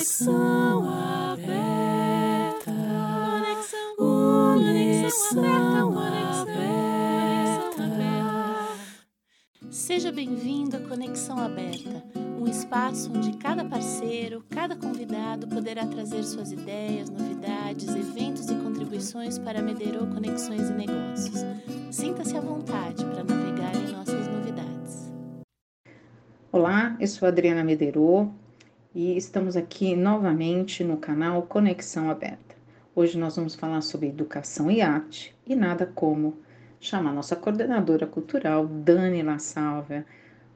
Conexão 0.00 0.88
aberta. 1.32 2.72
Conexão 3.98 5.44
aberta. 5.98 6.70
Seja 9.70 10.10
bem-vindo 10.10 10.78
à 10.78 10.80
Conexão 10.80 11.38
Aberta, 11.38 12.02
um 12.40 12.48
espaço 12.48 13.12
onde 13.14 13.36
cada 13.36 13.62
parceiro, 13.62 14.42
cada 14.48 14.74
convidado 14.74 15.46
poderá 15.46 15.86
trazer 15.86 16.24
suas 16.24 16.50
ideias, 16.50 17.10
novidades, 17.10 17.94
eventos 17.94 18.48
e 18.48 18.54
contribuições 18.54 19.38
para 19.38 19.60
Mederô 19.60 20.06
Conexões 20.06 20.70
e 20.70 20.72
Negócios. 20.72 21.44
Sinta-se 21.90 22.34
à 22.38 22.40
vontade 22.40 23.04
para 23.04 23.22
navegar 23.22 23.76
em 23.76 23.92
nossas 23.92 24.26
novidades. 24.28 25.12
Olá, 26.50 26.96
eu 26.98 27.06
sou 27.06 27.28
Adriana 27.28 27.62
Mederô 27.62 28.30
e 28.94 29.16
estamos 29.16 29.56
aqui 29.56 29.94
novamente 29.94 30.82
no 30.82 30.98
canal 30.98 31.42
Conexão 31.44 32.10
Aberta. 32.10 32.56
Hoje 32.94 33.16
nós 33.16 33.36
vamos 33.36 33.54
falar 33.54 33.82
sobre 33.82 34.08
educação 34.08 34.70
e 34.70 34.80
arte 34.80 35.36
e 35.46 35.54
nada 35.54 35.86
como 35.86 36.44
chamar 36.80 37.12
nossa 37.12 37.36
coordenadora 37.36 38.06
cultural, 38.06 38.66
Dani 38.66 39.22
La 39.22 39.38
Salva, 39.38 40.04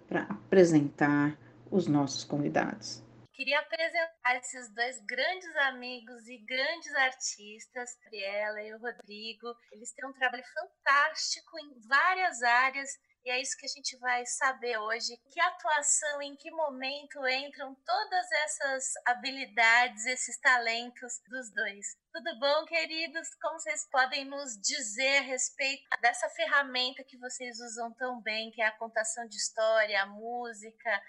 para 0.08 0.22
apresentar 0.22 1.38
os 1.70 1.86
nossos 1.86 2.24
convidados. 2.24 3.02
Queria 3.32 3.60
apresentar 3.60 4.36
esses 4.36 4.68
dois 4.74 5.00
grandes 5.06 5.56
amigos 5.68 6.26
e 6.28 6.38
grandes 6.38 6.94
artistas, 6.94 7.90
Gabriela 8.02 8.62
e 8.62 8.74
o 8.74 8.78
Rodrigo. 8.78 9.54
Eles 9.72 9.92
têm 9.92 10.08
um 10.08 10.12
trabalho 10.12 10.44
fantástico 10.44 11.58
em 11.58 11.88
várias 11.88 12.42
áreas 12.42 12.90
e 13.24 13.30
é 13.30 13.40
isso 13.40 13.56
que 13.56 13.64
a 13.64 13.68
gente 13.68 13.96
vai 13.98 14.24
saber 14.26 14.76
hoje. 14.78 15.18
Que 15.30 15.40
atuação, 15.40 16.20
em 16.20 16.36
que 16.36 16.50
momento 16.50 17.26
entram 17.26 17.74
todas 17.74 18.32
essas 18.44 18.92
habilidades, 19.06 20.04
esses 20.06 20.38
talentos 20.38 21.20
dos 21.28 21.50
dois. 21.54 21.96
Tudo 22.12 22.38
bom, 22.38 22.64
queridos? 22.66 23.28
Como 23.40 23.58
vocês 23.58 23.88
podem 23.90 24.26
nos 24.26 24.60
dizer 24.60 25.18
a 25.18 25.22
respeito 25.22 25.82
dessa 26.02 26.28
ferramenta 26.28 27.02
que 27.02 27.16
vocês 27.16 27.58
usam 27.60 27.92
tão 27.94 28.20
bem, 28.20 28.50
que 28.50 28.60
é 28.60 28.66
a 28.66 28.78
contação 28.78 29.26
de 29.26 29.36
história, 29.36 30.02
a 30.02 30.06
música? 30.06 31.02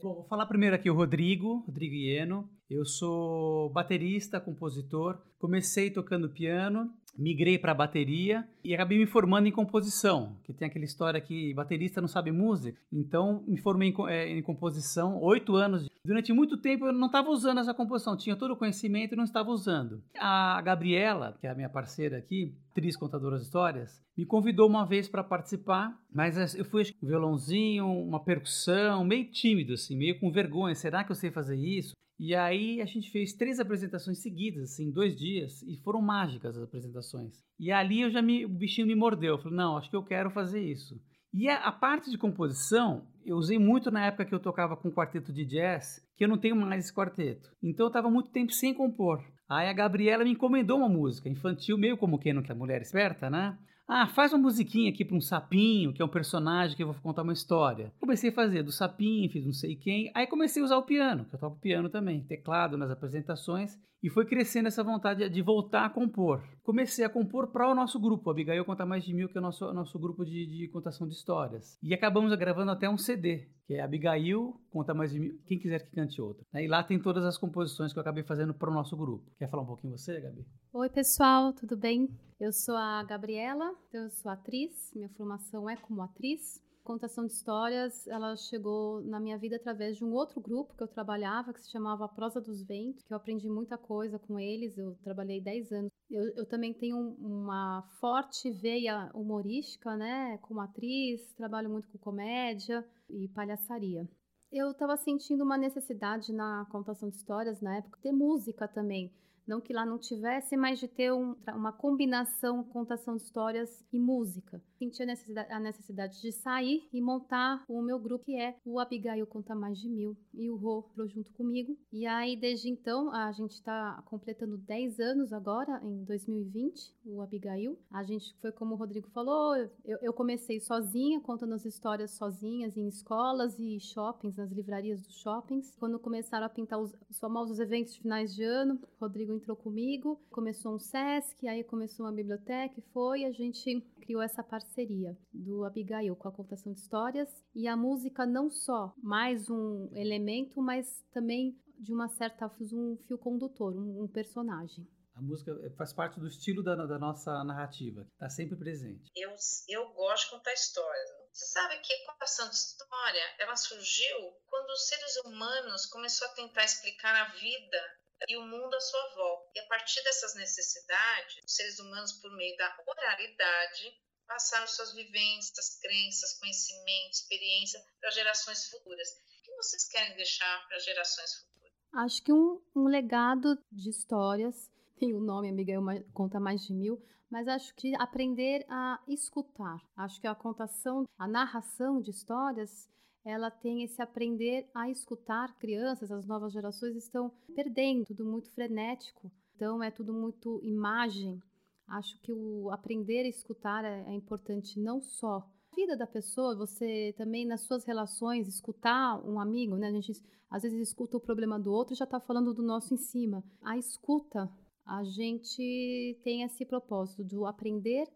Bom, 0.00 0.14
vou 0.14 0.28
falar 0.28 0.46
primeiro 0.46 0.74
aqui 0.74 0.88
o 0.88 0.94
Rodrigo, 0.94 1.64
Rodrigo 1.66 1.94
Ieno. 1.94 2.48
Eu 2.70 2.86
sou 2.86 3.68
baterista, 3.70 4.40
compositor. 4.40 5.22
Comecei 5.38 5.90
tocando 5.90 6.32
piano 6.32 6.96
migrei 7.18 7.58
para 7.58 7.74
bateria 7.74 8.46
e 8.62 8.72
acabei 8.74 8.96
me 8.96 9.06
formando 9.06 9.48
em 9.48 9.52
composição, 9.52 10.36
que 10.44 10.52
tem 10.52 10.68
aquela 10.68 10.84
história 10.84 11.20
que 11.20 11.52
baterista 11.52 12.00
não 12.00 12.08
sabe 12.08 12.30
música. 12.30 12.80
Então, 12.92 13.42
me 13.46 13.58
formei 13.58 13.90
em, 13.90 13.94
é, 14.08 14.28
em 14.28 14.42
composição, 14.42 15.20
oito 15.20 15.56
anos. 15.56 15.88
Durante 16.04 16.32
muito 16.32 16.56
tempo 16.56 16.86
eu 16.86 16.92
não 16.92 17.08
estava 17.08 17.28
usando 17.28 17.58
essa 17.58 17.74
composição, 17.74 18.16
tinha 18.16 18.36
todo 18.36 18.52
o 18.52 18.56
conhecimento 18.56 19.12
e 19.12 19.16
não 19.16 19.24
estava 19.24 19.50
usando. 19.50 20.02
A 20.18 20.62
Gabriela, 20.62 21.36
que 21.40 21.46
é 21.46 21.50
a 21.50 21.54
minha 21.54 21.68
parceira 21.68 22.16
aqui, 22.16 22.54
atriz 22.70 22.96
contadora 22.96 23.36
de 23.36 23.42
histórias, 23.42 24.00
me 24.16 24.24
convidou 24.24 24.68
uma 24.68 24.86
vez 24.86 25.08
para 25.08 25.24
participar, 25.24 25.98
mas 26.12 26.54
eu 26.54 26.64
fui 26.64 26.84
um 27.02 27.06
violãozinho, 27.06 27.86
uma 27.86 28.22
percussão, 28.22 29.04
meio 29.04 29.30
tímido 29.30 29.74
assim, 29.74 29.96
meio 29.96 30.18
com 30.18 30.30
vergonha. 30.30 30.74
Será 30.74 31.02
que 31.04 31.10
eu 31.10 31.16
sei 31.16 31.30
fazer 31.30 31.56
isso? 31.56 31.92
E 32.18 32.34
aí 32.34 32.80
a 32.80 32.84
gente 32.84 33.10
fez 33.10 33.32
três 33.32 33.60
apresentações 33.60 34.20
seguidas, 34.20 34.72
assim, 34.72 34.90
dois 34.90 35.14
dias, 35.14 35.62
e 35.62 35.76
foram 35.76 36.02
mágicas 36.02 36.56
as 36.56 36.64
apresentações. 36.64 37.34
E 37.58 37.70
ali 37.70 38.00
eu 38.00 38.10
já 38.10 38.20
me, 38.20 38.44
o 38.44 38.48
bichinho 38.48 38.86
me 38.86 38.96
mordeu. 38.96 39.34
Eu 39.34 39.38
falei, 39.38 39.56
não, 39.56 39.76
acho 39.76 39.88
que 39.88 39.96
eu 39.96 40.02
quero 40.02 40.30
fazer 40.30 40.60
isso. 40.60 41.00
E 41.32 41.48
a, 41.48 41.56
a, 41.58 41.72
parte 41.72 42.10
de 42.10 42.18
composição, 42.18 43.06
eu 43.24 43.36
usei 43.36 43.58
muito 43.58 43.90
na 43.90 44.06
época 44.06 44.24
que 44.24 44.34
eu 44.34 44.40
tocava 44.40 44.76
com 44.76 44.90
quarteto 44.90 45.32
de 45.32 45.44
jazz, 45.44 46.02
que 46.16 46.24
eu 46.24 46.28
não 46.28 46.38
tenho 46.38 46.56
mais 46.56 46.84
esse 46.84 46.94
quarteto. 46.94 47.50
Então 47.62 47.86
eu 47.86 47.88
estava 47.88 48.10
muito 48.10 48.30
tempo 48.30 48.52
sem 48.52 48.74
compor. 48.74 49.22
Aí 49.48 49.68
a 49.68 49.72
Gabriela 49.72 50.24
me 50.24 50.30
encomendou 50.30 50.78
uma 50.78 50.88
música 50.88 51.28
infantil, 51.28 51.78
meio 51.78 51.96
como 51.96 52.18
quem 52.18 52.32
não 52.32 52.42
quer 52.42 52.54
mulher 52.54 52.80
esperta, 52.80 53.30
né? 53.30 53.58
Ah, 53.90 54.06
faz 54.06 54.34
uma 54.34 54.42
musiquinha 54.42 54.90
aqui 54.90 55.02
para 55.02 55.16
um 55.16 55.20
sapinho, 55.20 55.94
que 55.94 56.02
é 56.02 56.04
um 56.04 56.08
personagem 56.08 56.76
que 56.76 56.82
eu 56.82 56.92
vou 56.92 57.02
contar 57.02 57.22
uma 57.22 57.32
história. 57.32 57.90
Comecei 57.98 58.28
a 58.28 58.32
fazer 58.34 58.62
do 58.62 58.70
sapinho, 58.70 59.30
fiz 59.30 59.46
não 59.46 59.52
sei 59.54 59.76
quem. 59.76 60.12
Aí 60.14 60.26
comecei 60.26 60.60
a 60.60 60.64
usar 60.66 60.76
o 60.76 60.82
piano, 60.82 61.24
que 61.24 61.34
eu 61.34 61.40
toco 61.40 61.58
piano 61.58 61.88
também, 61.88 62.22
teclado 62.22 62.76
nas 62.76 62.90
apresentações. 62.90 63.78
E 64.02 64.10
foi 64.10 64.26
crescendo 64.26 64.68
essa 64.68 64.84
vontade 64.84 65.26
de 65.30 65.40
voltar 65.40 65.86
a 65.86 65.90
compor. 65.90 66.44
Comecei 66.68 67.02
a 67.02 67.08
compor 67.08 67.46
para 67.46 67.66
o 67.66 67.74
nosso 67.74 67.98
grupo. 67.98 68.28
Abigail 68.28 68.62
Conta 68.62 68.84
Mais 68.84 69.02
de 69.02 69.14
Mil, 69.14 69.26
que 69.26 69.38
é 69.38 69.40
o 69.40 69.42
nosso, 69.42 69.72
nosso 69.72 69.98
grupo 69.98 70.22
de, 70.22 70.44
de 70.44 70.68
contação 70.68 71.08
de 71.08 71.14
histórias. 71.14 71.78
E 71.82 71.94
acabamos 71.94 72.30
gravando 72.36 72.70
até 72.70 72.86
um 72.86 72.98
CD, 72.98 73.48
que 73.66 73.72
é 73.72 73.80
Abigail 73.80 74.54
Conta 74.68 74.92
Mais 74.92 75.10
de 75.10 75.18
Mil, 75.18 75.38
quem 75.46 75.58
quiser 75.58 75.78
que 75.78 75.90
cante 75.90 76.20
outra. 76.20 76.44
E 76.52 76.68
lá 76.68 76.84
tem 76.84 77.00
todas 77.00 77.24
as 77.24 77.38
composições 77.38 77.90
que 77.90 77.98
eu 77.98 78.02
acabei 78.02 78.22
fazendo 78.22 78.52
para 78.52 78.70
o 78.70 78.74
nosso 78.74 78.94
grupo. 78.98 79.32
Quer 79.38 79.48
falar 79.48 79.62
um 79.62 79.66
pouquinho 79.66 79.96
você, 79.96 80.20
Gabi? 80.20 80.44
Oi, 80.74 80.90
pessoal, 80.90 81.54
tudo 81.54 81.74
bem? 81.74 82.06
Eu 82.38 82.52
sou 82.52 82.76
a 82.76 83.02
Gabriela, 83.02 83.74
eu 83.90 84.10
sou 84.10 84.30
atriz, 84.30 84.92
minha 84.94 85.08
formação 85.08 85.70
é 85.70 85.76
como 85.76 86.02
atriz 86.02 86.62
contação 86.88 87.26
de 87.26 87.34
histórias, 87.34 88.06
ela 88.06 88.34
chegou 88.34 89.02
na 89.02 89.20
minha 89.20 89.36
vida 89.36 89.56
através 89.56 89.98
de 89.98 90.04
um 90.06 90.10
outro 90.14 90.40
grupo 90.40 90.74
que 90.74 90.82
eu 90.82 90.88
trabalhava, 90.88 91.52
que 91.52 91.60
se 91.60 91.70
chamava 91.70 92.08
Prosa 92.08 92.40
dos 92.40 92.62
Ventos, 92.62 93.04
que 93.04 93.12
eu 93.12 93.16
aprendi 93.18 93.46
muita 93.46 93.76
coisa 93.76 94.18
com 94.18 94.38
eles, 94.40 94.78
eu 94.78 94.96
trabalhei 95.04 95.38
10 95.38 95.70
anos. 95.70 95.90
Eu, 96.10 96.22
eu 96.34 96.46
também 96.46 96.72
tenho 96.72 96.96
uma 97.20 97.82
forte 98.00 98.50
veia 98.50 99.10
humorística, 99.12 99.94
né, 99.96 100.38
como 100.38 100.60
atriz, 100.60 101.30
trabalho 101.34 101.68
muito 101.68 101.90
com 101.90 101.98
comédia 101.98 102.82
e 103.10 103.28
palhaçaria. 103.28 104.08
Eu 104.50 104.70
estava 104.70 104.96
sentindo 104.96 105.44
uma 105.44 105.58
necessidade 105.58 106.32
na 106.32 106.66
contação 106.70 107.10
de 107.10 107.16
histórias 107.16 107.60
na 107.60 107.76
época, 107.76 108.00
ter 108.00 108.12
música 108.12 108.66
também. 108.66 109.12
Não 109.48 109.62
que 109.62 109.72
lá 109.72 109.86
não 109.86 109.98
tivesse, 109.98 110.58
mas 110.58 110.78
de 110.78 110.86
ter 110.86 111.10
um, 111.10 111.34
uma 111.54 111.72
combinação 111.72 112.62
contação 112.64 113.16
de 113.16 113.22
histórias 113.22 113.82
e 113.90 113.98
música. 113.98 114.62
Senti 114.78 115.02
a 115.02 115.06
necessidade, 115.06 115.52
a 115.52 115.58
necessidade, 115.58 116.20
de 116.20 116.30
sair 116.30 116.86
e 116.92 117.00
montar 117.00 117.64
o 117.66 117.80
meu 117.80 117.98
grupo, 117.98 118.26
que 118.26 118.38
é 118.38 118.56
o 118.62 118.78
Abigail 118.78 119.26
Conta 119.26 119.54
Mais 119.54 119.78
de 119.78 119.88
Mil. 119.88 120.14
E 120.34 120.50
o 120.50 120.56
Rô 120.56 120.84
entrou 120.90 121.08
junto 121.08 121.32
comigo. 121.32 121.78
E 121.90 122.06
aí, 122.06 122.36
desde 122.36 122.68
então, 122.68 123.10
a 123.10 123.32
gente 123.32 123.52
está 123.52 124.02
completando 124.04 124.58
10 124.58 125.00
anos 125.00 125.32
agora, 125.32 125.80
em 125.82 126.04
2020, 126.04 126.94
o 127.06 127.22
Abigail. 127.22 127.78
A 127.90 128.04
gente 128.04 128.34
foi 128.40 128.52
como 128.52 128.74
o 128.74 128.76
Rodrigo 128.76 129.08
falou, 129.08 129.56
eu, 129.56 129.98
eu 130.02 130.12
comecei 130.12 130.60
sozinha, 130.60 131.20
contando 131.20 131.54
as 131.54 131.64
histórias 131.64 132.10
sozinhas 132.10 132.76
em 132.76 132.86
escolas 132.86 133.58
e 133.58 133.80
shoppings, 133.80 134.36
nas 134.36 134.52
livrarias 134.52 135.00
dos 135.00 135.16
shoppings. 135.16 135.74
Quando 135.76 135.98
começaram 135.98 136.44
a 136.44 136.50
pintar 136.50 136.78
os, 136.78 136.94
os 137.08 137.18
famosos 137.18 137.58
eventos 137.58 137.94
de 137.94 138.00
finais 138.00 138.34
de 138.34 138.44
ano, 138.44 138.78
Rodrigo 139.00 139.37
entrou 139.38 139.56
comigo, 139.56 140.20
começou 140.30 140.74
um 140.74 140.78
SESC, 140.78 141.48
aí 141.48 141.64
começou 141.64 142.04
uma 142.04 142.12
biblioteca 142.12 142.74
e 142.78 142.92
foi, 142.92 143.24
a 143.24 143.32
gente 143.32 143.80
criou 144.02 144.20
essa 144.20 144.42
parceria 144.42 145.16
do 145.32 145.64
Abigail 145.64 146.14
com 146.16 146.28
a 146.28 146.32
contação 146.32 146.72
de 146.72 146.80
histórias 146.80 147.28
e 147.54 147.66
a 147.66 147.76
música 147.76 148.26
não 148.26 148.50
só 148.50 148.92
mais 149.02 149.48
um 149.48 149.88
elemento, 149.94 150.60
mas 150.60 151.02
também 151.12 151.56
de 151.78 151.92
uma 151.92 152.08
certa 152.08 152.50
um 152.72 152.96
fio 153.06 153.18
condutor, 153.18 153.74
um, 153.74 154.02
um 154.02 154.08
personagem. 154.08 154.86
A 155.14 155.22
música 155.22 155.52
faz 155.76 155.92
parte 155.92 156.20
do 156.20 156.28
estilo 156.28 156.62
da, 156.62 156.76
da 156.76 156.98
nossa 156.98 157.42
narrativa, 157.42 158.06
está 158.12 158.28
sempre 158.28 158.56
presente. 158.56 159.10
Eu, 159.16 159.34
eu 159.68 159.92
gosto 159.92 160.26
de 160.26 160.30
contar 160.30 160.52
histórias. 160.52 161.18
Você 161.32 161.46
sabe 161.46 161.78
que 161.80 161.92
a 161.92 162.12
contação 162.12 162.48
de 162.48 162.54
história 162.54 163.22
ela 163.40 163.56
surgiu 163.56 164.16
quando 164.46 164.70
os 164.70 164.86
seres 164.86 165.16
humanos 165.24 165.86
começaram 165.86 166.32
a 166.32 166.36
tentar 166.36 166.64
explicar 166.64 167.14
a 167.14 167.32
vida 167.32 167.97
e 168.26 168.36
o 168.36 168.42
mundo 168.42 168.74
à 168.74 168.80
sua 168.80 169.14
volta. 169.14 169.50
E 169.54 169.60
a 169.60 169.66
partir 169.66 170.02
dessas 170.02 170.34
necessidades, 170.34 171.36
os 171.44 171.54
seres 171.54 171.78
humanos, 171.78 172.12
por 172.14 172.30
meio 172.36 172.56
da 172.56 172.76
oralidade, 172.86 173.94
passaram 174.26 174.66
suas 174.66 174.92
vivências, 174.94 175.78
crenças, 175.80 176.38
conhecimentos, 176.38 177.20
experiência 177.20 177.80
para 178.00 178.10
gerações 178.10 178.68
futuras. 178.68 179.08
O 179.08 179.42
que 179.42 179.54
vocês 179.56 179.88
querem 179.88 180.16
deixar 180.16 180.66
para 180.68 180.78
gerações 180.78 181.34
futuras? 181.34 181.72
Acho 181.94 182.22
que 182.22 182.32
um, 182.32 182.62
um 182.76 182.84
legado 182.84 183.58
de 183.72 183.88
histórias, 183.88 184.70
tem 184.98 185.14
o 185.14 185.20
nome, 185.20 185.48
amiga, 185.48 185.72
eu 185.72 185.82
conta 186.12 186.38
mais 186.38 186.62
de 186.66 186.74
mil, 186.74 187.02
mas 187.30 187.46
acho 187.48 187.74
que 187.74 187.94
aprender 187.96 188.64
a 188.68 189.00
escutar. 189.08 189.78
Acho 189.96 190.20
que 190.20 190.26
a 190.26 190.34
contação, 190.34 191.04
a 191.18 191.26
narração 191.26 192.00
de 192.00 192.10
histórias 192.10 192.88
ela 193.28 193.50
tem 193.50 193.82
esse 193.82 194.00
aprender 194.00 194.70
a 194.74 194.88
escutar 194.88 195.54
crianças, 195.58 196.10
as 196.10 196.26
novas 196.26 196.50
gerações 196.50 196.96
estão 196.96 197.30
perdendo, 197.54 198.06
tudo 198.06 198.24
muito 198.24 198.50
frenético, 198.52 199.30
então 199.54 199.82
é 199.82 199.90
tudo 199.90 200.14
muito 200.14 200.58
imagem. 200.64 201.38
Acho 201.86 202.18
que 202.22 202.32
o 202.32 202.70
aprender 202.70 203.26
a 203.26 203.28
escutar 203.28 203.84
é, 203.84 204.04
é 204.08 204.14
importante 204.14 204.80
não 204.80 205.02
só 205.02 205.46
vida 205.76 205.94
da 205.94 206.06
pessoa, 206.06 206.56
você 206.56 207.14
também 207.18 207.46
nas 207.46 207.60
suas 207.60 207.84
relações 207.84 208.48
escutar 208.48 209.22
um 209.22 209.38
amigo, 209.38 209.76
né? 209.76 209.88
A 209.88 209.92
gente 209.92 210.12
às 210.50 210.62
vezes 210.62 210.88
escuta 210.88 211.18
o 211.18 211.20
problema 211.20 211.60
do 211.60 211.70
outro 211.70 211.92
e 211.92 211.96
já 211.96 212.06
está 212.06 212.18
falando 212.18 212.54
do 212.54 212.62
nosso 212.62 212.94
em 212.94 212.96
cima. 212.96 213.44
A 213.60 213.76
escuta, 213.76 214.50
a 214.86 215.04
gente 215.04 216.18
tem 216.24 216.44
esse 216.44 216.64
propósito 216.64 217.22
de 217.22 217.36
aprender 217.44 218.08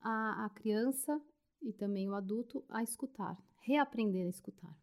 a, 0.00 0.46
a 0.46 0.50
criança 0.50 1.20
e 1.62 1.72
também 1.72 2.10
o 2.10 2.14
adulto 2.14 2.64
a 2.68 2.82
escutar 2.82 3.38
reaprender 3.66 4.26
a 4.26 4.30
escutar. 4.30 4.74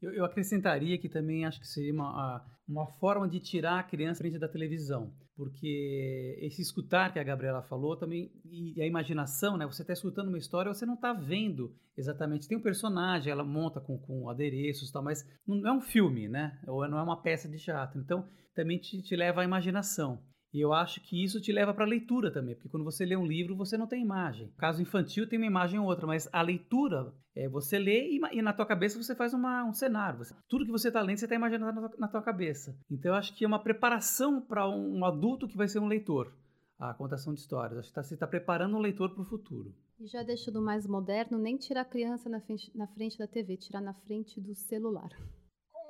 Eu, 0.00 0.12
eu 0.12 0.24
acrescentaria 0.24 0.98
que 0.98 1.08
também 1.08 1.44
acho 1.44 1.60
que 1.60 1.66
seria 1.66 1.92
uma, 1.92 2.44
uma 2.66 2.86
forma 2.98 3.28
de 3.28 3.38
tirar 3.40 3.78
a 3.78 3.82
criança 3.82 4.18
frente 4.18 4.38
da 4.38 4.48
televisão, 4.48 5.12
porque 5.36 6.38
esse 6.40 6.62
escutar 6.62 7.12
que 7.12 7.18
a 7.18 7.24
Gabriela 7.24 7.62
falou 7.62 7.96
também 7.96 8.30
e 8.44 8.80
a 8.80 8.86
imaginação, 8.86 9.56
né? 9.56 9.66
Você 9.66 9.82
está 9.82 9.92
escutando 9.92 10.28
uma 10.28 10.38
história, 10.38 10.72
você 10.72 10.86
não 10.86 10.94
está 10.94 11.12
vendo 11.12 11.74
exatamente. 11.96 12.48
Tem 12.48 12.56
um 12.56 12.62
personagem, 12.62 13.30
ela 13.30 13.44
monta 13.44 13.80
com, 13.80 13.98
com 13.98 14.28
adereços, 14.30 14.90
tal, 14.90 15.02
mas 15.02 15.22
não 15.46 15.68
é 15.68 15.72
um 15.72 15.80
filme, 15.80 16.28
né? 16.28 16.58
Ou 16.66 16.88
não 16.88 16.98
é 16.98 17.02
uma 17.02 17.22
peça 17.22 17.48
de 17.48 17.58
teatro. 17.58 18.00
Então 18.00 18.26
também 18.54 18.78
te, 18.78 19.02
te 19.02 19.14
leva 19.16 19.42
à 19.42 19.44
imaginação. 19.44 20.22
E 20.52 20.60
eu 20.60 20.72
acho 20.72 21.00
que 21.00 21.22
isso 21.22 21.40
te 21.40 21.52
leva 21.52 21.72
para 21.72 21.84
a 21.84 21.88
leitura 21.88 22.32
também, 22.32 22.56
porque 22.56 22.68
quando 22.68 22.84
você 22.84 23.04
lê 23.04 23.16
um 23.16 23.26
livro, 23.26 23.54
você 23.54 23.78
não 23.78 23.86
tem 23.86 24.02
imagem. 24.02 24.46
No 24.48 24.52
caso 24.54 24.82
infantil 24.82 25.28
tem 25.28 25.38
uma 25.38 25.46
imagem 25.46 25.78
ou 25.78 25.86
outra, 25.86 26.06
mas 26.06 26.28
a 26.32 26.42
leitura 26.42 27.14
é 27.36 27.48
você 27.48 27.78
lê 27.78 28.08
e, 28.10 28.20
e 28.32 28.42
na 28.42 28.52
tua 28.52 28.66
cabeça 28.66 29.00
você 29.00 29.14
faz 29.14 29.32
uma, 29.32 29.64
um 29.64 29.72
cenário. 29.72 30.18
Você, 30.18 30.34
tudo 30.48 30.64
que 30.64 30.72
você 30.72 30.88
está 30.88 31.00
lendo, 31.00 31.18
você 31.18 31.26
está 31.26 31.36
imaginando 31.36 31.80
na 31.80 31.88
tua, 31.88 31.98
na 32.00 32.08
tua, 32.08 32.22
cabeça. 32.22 32.76
Então 32.90 33.12
eu 33.12 33.16
acho 33.16 33.34
que 33.36 33.44
é 33.44 33.48
uma 33.48 33.62
preparação 33.62 34.40
para 34.40 34.68
um, 34.68 34.98
um, 34.98 35.04
adulto 35.04 35.46
que 35.46 35.56
vai 35.56 35.68
ser 35.68 35.78
um 35.78 35.86
leitor. 35.86 36.34
A 36.78 36.94
contação 36.94 37.32
de 37.32 37.40
histórias. 37.40 37.78
Acho 37.78 37.88
que 37.88 37.94
tá, 37.94 38.02
você 38.02 38.14
está 38.14 38.26
preparando 38.26 38.76
um 38.76 38.80
leitor 38.80 39.10
para 39.10 39.22
o 39.22 39.26
futuro. 39.26 39.72
E 40.00 40.06
já 40.06 40.22
deixa 40.22 40.50
do 40.50 40.62
mais 40.62 40.86
moderno, 40.86 41.38
nem 41.38 41.58
tirar 41.58 41.82
a 41.82 41.84
criança 41.84 42.28
na 42.28 42.40
frente, 42.40 42.76
na 42.76 42.86
frente 42.88 43.18
da 43.18 43.26
TV, 43.28 43.56
tirar 43.56 43.82
na 43.82 43.92
frente 43.92 44.40
do 44.40 44.54
celular 44.54 45.10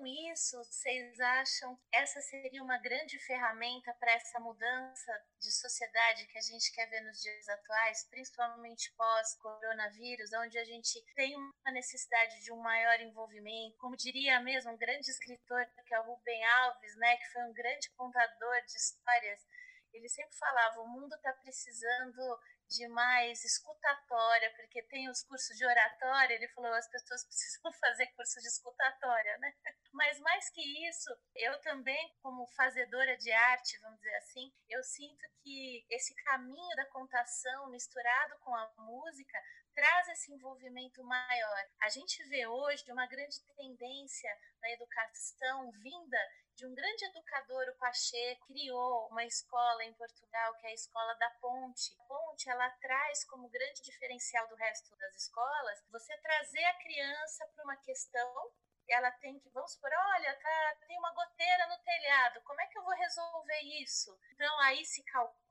com 0.00 0.06
isso, 0.06 0.56
vocês 0.64 1.20
acham 1.20 1.76
que 1.76 1.82
essa 1.92 2.22
seria 2.22 2.62
uma 2.62 2.78
grande 2.78 3.18
ferramenta 3.18 3.92
para 4.00 4.12
essa 4.12 4.40
mudança 4.40 5.12
de 5.38 5.52
sociedade 5.52 6.26
que 6.26 6.38
a 6.38 6.40
gente 6.40 6.72
quer 6.72 6.86
ver 6.88 7.02
nos 7.02 7.20
dias 7.20 7.46
atuais, 7.50 8.08
principalmente 8.08 8.90
pós-coronavírus, 8.96 10.32
onde 10.32 10.58
a 10.58 10.64
gente 10.64 11.04
tem 11.14 11.36
uma 11.36 11.72
necessidade 11.72 12.42
de 12.42 12.50
um 12.50 12.56
maior 12.56 12.98
envolvimento? 13.02 13.76
Como 13.76 13.94
diria 13.94 14.40
mesmo 14.40 14.72
um 14.72 14.78
grande 14.78 15.10
escritor, 15.10 15.66
que 15.86 15.94
é 15.94 16.00
o 16.00 16.04
Rubem 16.04 16.44
Alves, 16.46 16.96
né, 16.96 17.16
que 17.18 17.32
foi 17.32 17.42
um 17.42 17.52
grande 17.52 17.90
contador 17.90 18.56
de 18.64 18.76
histórias, 18.78 19.46
ele 19.92 20.08
sempre 20.08 20.34
falava: 20.34 20.80
o 20.80 20.88
mundo 20.88 21.14
está 21.14 21.32
precisando 21.34 22.38
de 22.70 22.86
mais 22.88 23.44
escutatória, 23.44 24.52
porque 24.54 24.82
tem 24.84 25.10
os 25.10 25.22
cursos 25.24 25.56
de 25.56 25.66
oratória, 25.66 26.34
ele 26.34 26.48
falou, 26.48 26.72
as 26.72 26.88
pessoas 26.88 27.24
precisam 27.26 27.72
fazer 27.72 28.06
curso 28.14 28.40
de 28.40 28.46
escutatória, 28.46 29.38
né? 29.38 29.52
Mas 29.92 30.20
mais 30.20 30.48
que 30.50 30.62
isso, 30.88 31.10
eu 31.34 31.60
também, 31.62 32.14
como 32.22 32.46
fazedora 32.54 33.16
de 33.16 33.32
arte, 33.32 33.78
vamos 33.80 33.98
dizer 33.98 34.14
assim, 34.16 34.52
eu 34.68 34.82
sinto 34.84 35.26
que 35.42 35.84
esse 35.90 36.14
caminho 36.22 36.76
da 36.76 36.86
contação 36.86 37.68
misturado 37.70 38.38
com 38.38 38.54
a 38.54 38.72
música 38.78 39.38
traz 39.74 40.08
esse 40.08 40.32
envolvimento 40.32 41.02
maior. 41.02 41.64
A 41.82 41.88
gente 41.88 42.22
vê 42.28 42.46
hoje 42.46 42.84
uma 42.92 43.06
grande 43.06 43.36
tendência 43.56 44.30
na 44.60 44.70
educação 44.70 45.70
vinda 45.72 46.18
de 46.60 46.66
um 46.66 46.74
grande 46.74 47.06
educador, 47.06 47.70
o 47.70 47.78
Pacheco, 47.78 48.46
criou 48.46 49.08
uma 49.08 49.24
escola 49.24 49.82
em 49.82 49.94
Portugal, 49.94 50.54
que 50.56 50.66
é 50.66 50.70
a 50.70 50.74
Escola 50.74 51.14
da 51.14 51.30
Ponte. 51.40 51.96
A 51.98 52.04
Ponte, 52.04 52.50
ela 52.50 52.68
traz 52.82 53.24
como 53.24 53.48
grande 53.48 53.80
diferencial 53.80 54.46
do 54.46 54.56
resto 54.56 54.94
das 54.96 55.14
escolas, 55.16 55.82
você 55.90 56.14
trazer 56.18 56.62
a 56.64 56.74
criança 56.74 57.48
para 57.54 57.64
uma 57.64 57.76
questão 57.76 58.52
ela 58.88 59.12
tem 59.12 59.38
que, 59.38 59.48
vamos 59.50 59.72
supor, 59.72 59.88
olha, 60.16 60.34
tá, 60.34 60.76
tem 60.88 60.98
uma 60.98 61.12
goteira 61.12 61.68
no 61.68 61.78
telhado, 61.78 62.40
como 62.42 62.60
é 62.60 62.66
que 62.66 62.76
eu 62.76 62.82
vou 62.82 62.92
resolver 62.92 63.60
isso? 63.80 64.18
Então 64.32 64.58
aí 64.62 64.84
se 64.84 65.00
calcula 65.04 65.49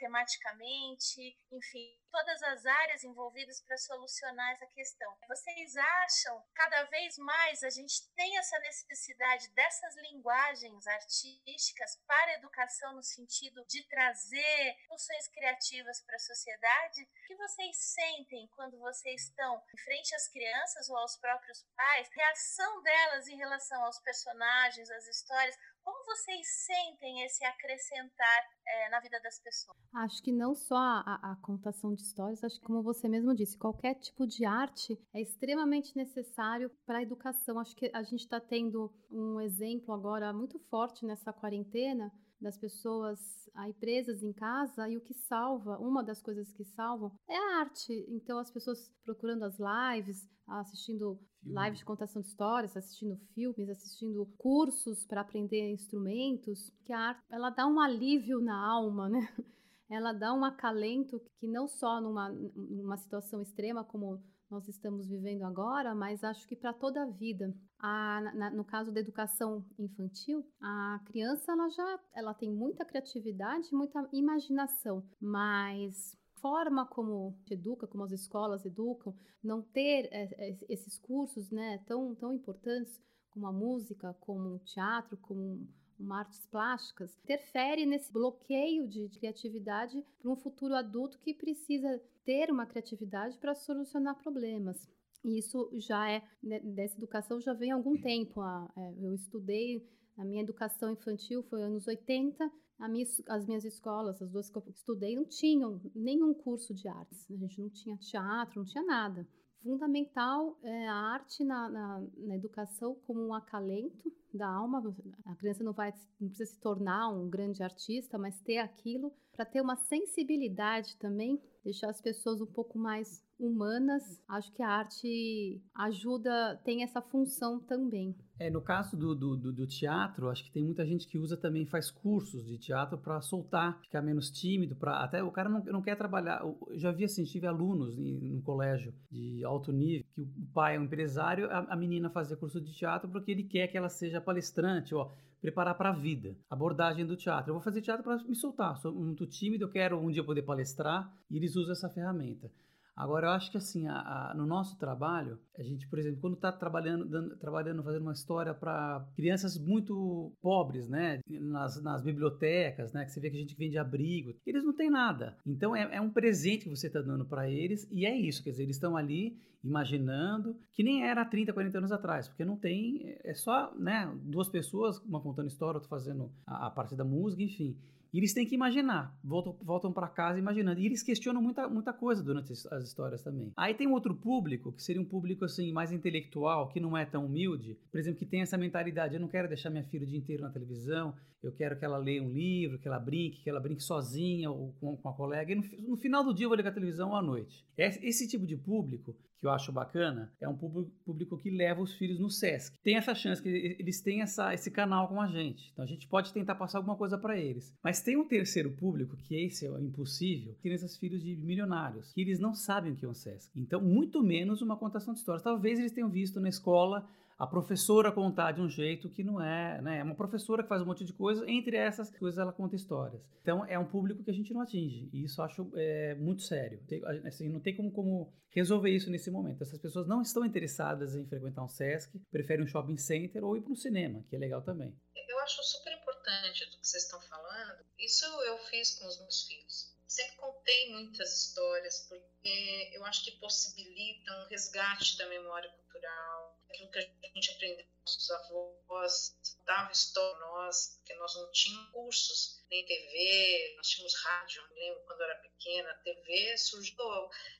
matematicamente, 0.00 1.38
enfim, 1.52 2.00
todas 2.10 2.42
as 2.42 2.66
áreas 2.66 3.04
envolvidas 3.04 3.60
para 3.62 3.76
solucionar 3.76 4.52
essa 4.52 4.66
questão. 4.66 5.16
Vocês 5.28 5.76
acham 5.76 6.42
cada 6.54 6.84
vez 6.84 7.16
mais 7.18 7.62
a 7.62 7.70
gente 7.70 8.08
tem 8.14 8.36
essa 8.38 8.58
necessidade 8.60 9.48
dessas 9.50 9.94
linguagens 9.96 10.86
artísticas 10.86 11.96
para 12.06 12.32
a 12.32 12.34
educação 12.34 12.94
no 12.94 13.02
sentido 13.02 13.64
de 13.66 13.86
trazer 13.88 14.76
funções 14.88 15.28
criativas 15.28 16.00
para 16.02 16.16
a 16.16 16.20
sociedade? 16.20 17.02
O 17.02 17.26
que 17.26 17.36
vocês 17.36 17.76
sentem 17.76 18.48
quando 18.56 18.78
vocês 18.78 19.22
estão 19.24 19.62
em 19.72 19.78
frente 19.78 20.14
às 20.14 20.28
crianças 20.28 20.88
ou 20.88 20.96
aos 20.96 21.16
próprios 21.16 21.64
pais? 21.76 22.08
Reação 22.12 22.82
delas 22.82 23.28
em 23.28 23.36
relação 23.36 23.84
aos 23.84 23.98
personagens, 24.00 24.90
às 24.90 25.06
histórias? 25.06 25.56
Como 25.82 26.04
vocês 26.04 26.46
sentem 26.66 27.22
esse 27.24 27.44
acrescentar 27.44 28.42
é, 28.66 28.90
na 28.90 29.00
vida 29.00 29.20
das 29.20 29.40
pessoas? 29.40 29.76
Acho 29.94 30.22
que 30.22 30.32
não 30.32 30.54
só 30.54 30.76
a, 30.76 31.32
a, 31.32 31.36
contação 31.42 31.94
de 31.94 32.02
histórias, 32.02 32.44
acho 32.44 32.58
que 32.58 32.66
como 32.66 32.82
você 32.82 33.08
mesmo 33.08 33.34
disse, 33.34 33.58
qualquer 33.58 33.94
tipo 33.94 34.26
de 34.26 34.44
arte 34.44 34.98
é 35.14 35.20
extremamente 35.20 35.96
necessário 35.96 36.70
para 36.86 36.98
a 36.98 37.02
educação. 37.02 37.58
Acho 37.58 37.74
que 37.74 37.90
a 37.94 38.02
gente 38.02 38.20
está 38.20 38.40
tendo 38.40 38.92
um 39.10 39.40
exemplo 39.40 39.94
agora 39.94 40.32
muito 40.32 40.58
forte 40.70 41.04
nessa 41.04 41.32
quarentena 41.32 42.12
das 42.40 42.56
pessoas 42.56 43.18
aí 43.54 43.72
presas 43.74 44.22
em 44.22 44.32
casa 44.32 44.88
e 44.88 44.96
o 44.96 45.00
que 45.00 45.14
salva, 45.14 45.78
uma 45.78 46.02
das 46.02 46.22
coisas 46.22 46.52
que 46.52 46.64
salvam 46.64 47.12
é 47.28 47.36
a 47.36 47.60
arte. 47.60 47.92
Então 48.08 48.38
as 48.38 48.50
pessoas 48.50 48.90
procurando 49.04 49.44
as 49.44 49.58
lives, 49.58 50.28
assistindo 50.46 51.18
Filme. 51.42 51.60
lives 51.60 51.78
de 51.78 51.84
contação 51.84 52.22
de 52.22 52.28
histórias, 52.28 52.76
assistindo 52.76 53.16
filmes, 53.34 53.68
assistindo 53.68 54.26
cursos 54.38 55.04
para 55.04 55.20
aprender 55.20 55.70
instrumentos, 55.70 56.70
que 56.84 56.92
a 56.92 57.00
arte 57.08 57.22
ela 57.30 57.50
dá 57.50 57.66
um 57.66 57.80
alívio 57.80 58.40
na 58.40 58.56
alma, 58.56 59.08
né? 59.08 59.20
Ela 59.92 60.12
dá 60.12 60.32
um 60.32 60.44
acalento 60.44 61.20
que 61.40 61.48
não 61.48 61.66
só 61.66 62.00
numa, 62.00 62.28
numa 62.28 62.96
situação 62.96 63.42
extrema 63.42 63.82
como 63.82 64.22
nós 64.48 64.68
estamos 64.68 65.08
vivendo 65.08 65.42
agora, 65.42 65.96
mas 65.96 66.22
acho 66.22 66.46
que 66.46 66.54
para 66.54 66.72
toda 66.72 67.02
a 67.02 67.10
vida. 67.10 67.52
A, 67.82 68.20
na, 68.34 68.50
no 68.50 68.64
caso 68.64 68.92
da 68.92 69.00
educação 69.00 69.64
infantil, 69.78 70.44
a 70.60 71.00
criança 71.06 71.52
ela 71.52 71.68
já 71.70 72.00
ela 72.14 72.34
tem 72.34 72.50
muita 72.50 72.84
criatividade, 72.84 73.68
muita 73.72 74.06
imaginação, 74.12 75.02
mas 75.20 76.14
forma 76.40 76.86
como 76.86 77.38
educa, 77.50 77.86
como 77.86 78.04
as 78.04 78.12
escolas 78.12 78.64
educam, 78.66 79.14
não 79.42 79.62
ter 79.62 80.08
é, 80.12 80.58
esses 80.68 80.98
cursos, 80.98 81.50
né, 81.50 81.78
tão 81.86 82.14
tão 82.14 82.34
importantes 82.34 83.00
como 83.30 83.46
a 83.46 83.52
música, 83.52 84.14
como 84.20 84.56
o 84.56 84.58
teatro, 84.58 85.16
como 85.16 85.66
uma 85.98 86.20
artes 86.20 86.46
plásticas, 86.46 87.14
interfere 87.22 87.84
nesse 87.84 88.12
bloqueio 88.12 88.88
de 88.88 89.08
criatividade 89.10 90.02
para 90.18 90.30
um 90.30 90.36
futuro 90.36 90.74
adulto 90.74 91.18
que 91.18 91.34
precisa 91.34 92.00
ter 92.24 92.50
uma 92.50 92.66
criatividade 92.66 93.38
para 93.38 93.54
solucionar 93.54 94.16
problemas. 94.16 94.88
E 95.24 95.38
isso 95.38 95.70
já 95.74 96.10
é, 96.10 96.22
né, 96.42 96.60
dessa 96.60 96.96
educação 96.96 97.40
já 97.40 97.52
vem 97.52 97.72
há 97.72 97.74
algum 97.74 98.00
tempo. 98.00 98.42
É, 98.42 98.94
eu 99.00 99.14
estudei, 99.14 99.86
a 100.16 100.24
minha 100.24 100.42
educação 100.42 100.90
infantil 100.90 101.42
foi 101.44 101.62
anos 101.62 101.86
80, 101.86 102.50
minha, 102.88 103.06
as 103.28 103.46
minhas 103.46 103.64
escolas, 103.64 104.22
as 104.22 104.30
duas 104.30 104.48
que 104.48 104.56
eu 104.56 104.64
estudei, 104.68 105.14
não 105.14 105.24
tinham 105.24 105.80
nenhum 105.94 106.32
curso 106.32 106.72
de 106.74 106.88
artes. 106.88 107.30
A 107.30 107.36
gente 107.36 107.60
não 107.60 107.68
tinha 107.68 107.96
teatro, 107.98 108.60
não 108.60 108.64
tinha 108.64 108.84
nada. 108.84 109.26
Fundamental 109.62 110.58
é 110.62 110.88
a 110.88 110.94
arte 110.94 111.44
na, 111.44 111.68
na, 111.68 112.06
na 112.16 112.34
educação 112.34 112.94
como 113.06 113.20
um 113.26 113.34
acalento 113.34 114.10
da 114.32 114.48
alma. 114.48 114.82
A 115.26 115.34
criança 115.36 115.62
não 115.62 115.72
vai 115.72 115.92
não 116.18 116.28
precisa 116.28 116.50
se 116.50 116.60
tornar 116.60 117.10
um 117.10 117.28
grande 117.28 117.62
artista, 117.62 118.16
mas 118.16 118.40
ter 118.40 118.56
aquilo 118.56 119.12
para 119.32 119.44
ter 119.44 119.60
uma 119.60 119.76
sensibilidade 119.76 120.96
também, 120.96 121.40
deixar 121.62 121.90
as 121.90 122.00
pessoas 122.00 122.40
um 122.40 122.46
pouco 122.46 122.78
mais 122.78 123.22
humanas. 123.40 124.22
Acho 124.28 124.52
que 124.52 124.62
a 124.62 124.68
arte 124.68 125.62
ajuda, 125.74 126.60
tem 126.64 126.82
essa 126.82 127.00
função 127.00 127.58
também. 127.58 128.14
É, 128.38 128.48
no 128.48 128.62
caso 128.62 128.96
do, 128.96 129.14
do, 129.14 129.36
do, 129.36 129.66
teatro, 129.66 130.30
acho 130.30 130.44
que 130.44 130.50
tem 130.50 130.64
muita 130.64 130.86
gente 130.86 131.06
que 131.06 131.18
usa 131.18 131.36
também, 131.36 131.66
faz 131.66 131.90
cursos 131.90 132.46
de 132.46 132.56
teatro 132.56 132.96
para 132.96 133.20
soltar, 133.20 133.78
ficar 133.82 134.00
menos 134.00 134.30
tímido, 134.30 134.74
para 134.74 135.04
até 135.04 135.22
o 135.22 135.30
cara 135.30 135.48
não, 135.48 135.62
não 135.64 135.82
quer 135.82 135.94
trabalhar. 135.94 136.40
Eu 136.40 136.56
já 136.78 136.90
vi 136.90 137.04
assim, 137.04 137.24
tive 137.24 137.46
alunos 137.46 137.96
no 137.98 138.40
colégio 138.40 138.94
de 139.10 139.44
alto 139.44 139.70
nível, 139.72 140.06
que 140.14 140.22
o 140.22 140.28
pai 140.54 140.76
é 140.76 140.80
um 140.80 140.84
empresário, 140.84 141.50
a, 141.50 141.58
a 141.70 141.76
menina 141.76 142.08
fazia 142.08 142.36
curso 142.36 142.60
de 142.60 142.72
teatro 142.72 143.10
porque 143.10 143.30
ele 143.30 143.44
quer 143.44 143.68
que 143.68 143.76
ela 143.76 143.90
seja 143.90 144.22
palestrante, 144.22 144.94
ó, 144.94 145.10
preparar 145.40 145.76
para 145.76 145.90
a 145.90 145.92
vida, 145.92 146.34
abordagem 146.48 147.04
do 147.04 147.16
teatro. 147.16 147.50
Eu 147.50 147.54
vou 147.54 147.62
fazer 147.62 147.82
teatro 147.82 148.04
para 148.04 148.22
me 148.24 148.34
soltar, 148.34 148.78
sou 148.78 148.92
muito 148.92 149.26
tímido, 149.26 149.64
eu 149.64 149.70
quero 149.70 149.98
um 149.98 150.10
dia 150.10 150.24
poder 150.24 150.42
palestrar, 150.42 151.12
e 151.30 151.36
eles 151.36 151.56
usam 151.56 151.72
essa 151.72 151.88
ferramenta. 151.88 152.50
Agora, 153.00 153.28
eu 153.28 153.30
acho 153.30 153.50
que 153.50 153.56
assim, 153.56 153.86
a, 153.86 153.94
a, 154.30 154.34
no 154.34 154.44
nosso 154.44 154.78
trabalho, 154.78 155.38
a 155.58 155.62
gente, 155.62 155.88
por 155.88 155.98
exemplo, 155.98 156.20
quando 156.20 156.34
está 156.34 156.52
trabalhando, 156.52 157.06
dando, 157.06 157.34
trabalhando, 157.38 157.82
fazendo 157.82 158.02
uma 158.02 158.12
história 158.12 158.52
para 158.52 159.08
crianças 159.16 159.56
muito 159.56 160.34
pobres, 160.42 160.86
né, 160.86 161.20
nas, 161.26 161.82
nas, 161.82 162.02
bibliotecas, 162.02 162.92
né, 162.92 163.06
que 163.06 163.10
você 163.10 163.18
vê 163.18 163.30
que 163.30 163.38
a 163.38 163.40
gente 163.40 163.56
vende 163.56 163.78
abrigo, 163.78 164.34
eles 164.44 164.62
não 164.62 164.74
têm 164.74 164.90
nada. 164.90 165.34
Então, 165.46 165.74
é, 165.74 165.96
é 165.96 166.00
um 166.00 166.10
presente 166.10 166.64
que 166.64 166.68
você 166.68 166.88
está 166.88 167.00
dando 167.00 167.24
para 167.24 167.48
eles 167.48 167.88
e 167.90 168.04
é 168.04 168.14
isso, 168.14 168.44
quer 168.44 168.50
dizer, 168.50 168.64
eles 168.64 168.76
estão 168.76 168.94
ali 168.94 169.34
imaginando, 169.64 170.54
que 170.74 170.82
nem 170.82 171.02
era 171.02 171.24
30, 171.24 171.54
40 171.54 171.78
anos 171.78 171.92
atrás, 171.92 172.28
porque 172.28 172.44
não 172.44 172.56
tem, 172.58 173.16
é 173.24 173.32
só, 173.32 173.74
né, 173.78 174.14
duas 174.24 174.50
pessoas, 174.50 174.98
uma 174.98 175.22
contando 175.22 175.48
história, 175.48 175.78
outra 175.78 175.88
fazendo 175.88 176.30
a, 176.46 176.66
a 176.66 176.70
parte 176.70 176.94
da 176.94 177.04
música, 177.04 177.42
enfim. 177.42 177.78
E 178.12 178.18
eles 178.18 178.34
têm 178.34 178.46
que 178.46 178.54
imaginar, 178.54 179.16
voltam, 179.22 179.56
voltam 179.62 179.92
para 179.92 180.08
casa 180.08 180.38
imaginando. 180.38 180.80
E 180.80 180.86
eles 180.86 181.02
questionam 181.02 181.40
muita, 181.40 181.68
muita 181.68 181.92
coisa 181.92 182.22
durante 182.22 182.52
as 182.52 182.84
histórias 182.84 183.22
também. 183.22 183.52
Aí 183.56 183.74
tem 183.74 183.86
outro 183.86 184.14
público, 184.14 184.72
que 184.72 184.82
seria 184.82 185.00
um 185.00 185.04
público 185.04 185.44
assim 185.44 185.72
mais 185.72 185.92
intelectual, 185.92 186.68
que 186.68 186.80
não 186.80 186.96
é 186.96 187.04
tão 187.04 187.26
humilde, 187.26 187.78
por 187.90 187.98
exemplo, 187.98 188.18
que 188.18 188.26
tem 188.26 188.42
essa 188.42 188.58
mentalidade, 188.58 189.14
eu 189.14 189.20
não 189.20 189.28
quero 189.28 189.48
deixar 189.48 189.70
minha 189.70 189.84
filha 189.84 190.04
o 190.04 190.08
dia 190.08 190.18
inteiro 190.18 190.42
na 190.42 190.50
televisão, 190.50 191.14
eu 191.42 191.52
quero 191.52 191.78
que 191.78 191.84
ela 191.84 191.96
leia 191.96 192.22
um 192.22 192.28
livro, 192.28 192.78
que 192.78 192.86
ela 192.86 192.98
brinque, 192.98 193.42
que 193.42 193.48
ela 193.48 193.60
brinque 193.60 193.82
sozinha 193.82 194.50
ou 194.50 194.72
com, 194.80 194.96
com 194.96 195.08
a 195.08 195.14
colega, 195.14 195.52
e 195.52 195.54
no, 195.54 195.62
no, 195.88 195.96
final 195.96 196.22
do 196.22 196.34
dia 196.34 196.44
eu 196.44 196.48
vou 196.48 196.56
ligar 196.56 196.70
a 196.70 196.74
televisão 196.74 197.14
à 197.14 197.22
noite. 197.22 197.64
Esse 197.76 198.28
tipo 198.28 198.46
de 198.46 198.56
público, 198.56 199.16
que 199.38 199.46
eu 199.46 199.50
acho 199.50 199.72
bacana, 199.72 200.30
é 200.38 200.46
um 200.46 200.56
público, 200.56 201.38
que 201.38 201.50
leva 201.50 201.80
os 201.80 201.94
filhos 201.94 202.18
no 202.18 202.28
SESC. 202.28 202.78
Tem 202.82 202.96
essa 202.96 203.14
chance 203.14 203.42
que 203.42 203.48
eles 203.48 204.02
têm 204.02 204.20
essa, 204.20 204.52
esse 204.52 204.70
canal 204.70 205.08
com 205.08 205.18
a 205.18 205.26
gente, 205.28 205.70
então 205.72 205.82
a 205.82 205.88
gente 205.88 206.06
pode 206.06 206.32
tentar 206.32 206.54
passar 206.56 206.78
alguma 206.78 206.96
coisa 206.96 207.16
para 207.16 207.38
eles. 207.38 207.74
Mas 207.82 208.02
tem 208.02 208.18
um 208.18 208.28
terceiro 208.28 208.70
público, 208.72 209.16
que 209.16 209.34
esse 209.34 209.66
é 209.66 209.70
impossível, 209.80 210.54
que 210.60 210.68
esses 210.68 210.98
filhos 210.98 211.22
de 211.22 211.34
milionários, 211.36 212.12
que 212.12 212.20
eles 212.20 212.38
não 212.38 212.54
sabem 212.54 212.92
o 212.92 212.96
que 212.96 213.06
é 213.06 213.08
um 213.08 213.14
SESC. 213.14 213.50
Então, 213.56 213.80
muito 213.80 214.22
menos 214.22 214.60
uma 214.60 214.76
contação 214.76 215.14
de 215.14 215.20
histórias. 215.20 215.42
Talvez 215.42 215.78
eles 215.78 215.92
tenham 215.92 216.10
visto 216.10 216.38
na 216.38 216.48
escola 216.48 217.08
a 217.40 217.46
professora 217.46 218.12
contar 218.12 218.52
de 218.52 218.60
um 218.60 218.68
jeito 218.68 219.08
que 219.08 219.24
não 219.24 219.42
é, 219.42 219.80
né? 219.80 220.00
É 220.00 220.02
uma 220.02 220.14
professora 220.14 220.62
que 220.62 220.68
faz 220.68 220.82
um 220.82 220.84
monte 220.84 221.06
de 221.06 221.12
coisas, 221.14 221.42
entre 221.48 221.74
essas 221.74 222.10
coisas 222.10 222.38
ela 222.38 222.52
conta 222.52 222.76
histórias. 222.76 223.22
Então 223.40 223.64
é 223.64 223.78
um 223.78 223.86
público 223.86 224.22
que 224.22 224.30
a 224.30 224.34
gente 224.34 224.52
não 224.52 224.60
atinge, 224.60 225.08
e 225.10 225.24
isso 225.24 225.40
eu 225.40 225.44
acho 225.46 225.72
é, 225.74 226.14
muito 226.16 226.42
sério. 226.42 226.78
Assim, 227.26 227.48
não 227.48 227.58
tem 227.58 227.74
como, 227.74 227.90
como 227.90 228.30
resolver 228.50 228.90
isso 228.90 229.10
nesse 229.10 229.30
momento. 229.30 229.62
Essas 229.62 229.78
pessoas 229.78 230.06
não 230.06 230.20
estão 230.20 230.44
interessadas 230.44 231.14
em 231.14 231.26
frequentar 231.26 231.64
um 231.64 231.68
SESC, 231.68 232.20
preferem 232.30 232.62
um 232.62 232.68
shopping 232.68 232.98
center 232.98 233.42
ou 233.42 233.56
ir 233.56 233.62
para 233.62 233.72
um 233.72 233.76
cinema, 233.76 234.22
que 234.28 234.36
é 234.36 234.38
legal 234.38 234.60
também. 234.60 234.94
Eu 235.16 235.38
acho 235.38 235.62
super 235.62 235.94
importante 235.94 236.66
do 236.66 236.78
que 236.78 236.86
vocês 236.86 237.04
estão 237.04 237.22
falando. 237.22 237.82
Isso 237.98 238.26
eu 238.42 238.58
fiz 238.70 238.98
com 238.98 239.06
os 239.06 239.18
meus 239.18 239.46
filhos. 239.46 239.96
Sempre 240.06 240.36
contei 240.36 240.92
muitas 240.92 241.46
histórias, 241.46 242.06
porque 242.06 242.90
eu 242.92 243.02
acho 243.06 243.24
que 243.24 243.30
possibilitam 243.38 244.44
um 244.44 244.48
resgate 244.48 245.16
da 245.16 245.26
memória 245.26 245.70
cultural, 245.70 246.59
aquilo 246.70 246.90
que 246.90 246.98
a 246.98 247.28
gente 247.34 247.50
aprendeu 247.52 247.90
nossos 248.10 248.30
avós, 248.30 249.36
davam 249.64 249.92
história 249.92 250.38
nós, 250.40 250.96
porque 250.96 251.14
nós 251.14 251.34
não 251.36 251.50
tínhamos 251.52 251.92
cursos, 251.92 252.60
nem 252.70 252.84
TV, 252.84 253.74
nós 253.76 253.88
tínhamos 253.88 254.14
rádio, 254.22 254.68
me 254.70 254.80
lembro 254.80 255.02
quando 255.04 255.20
eu 255.20 255.26
era 255.26 255.34
pequena, 255.36 255.94
TV 256.02 256.56
surgiu 256.58 256.96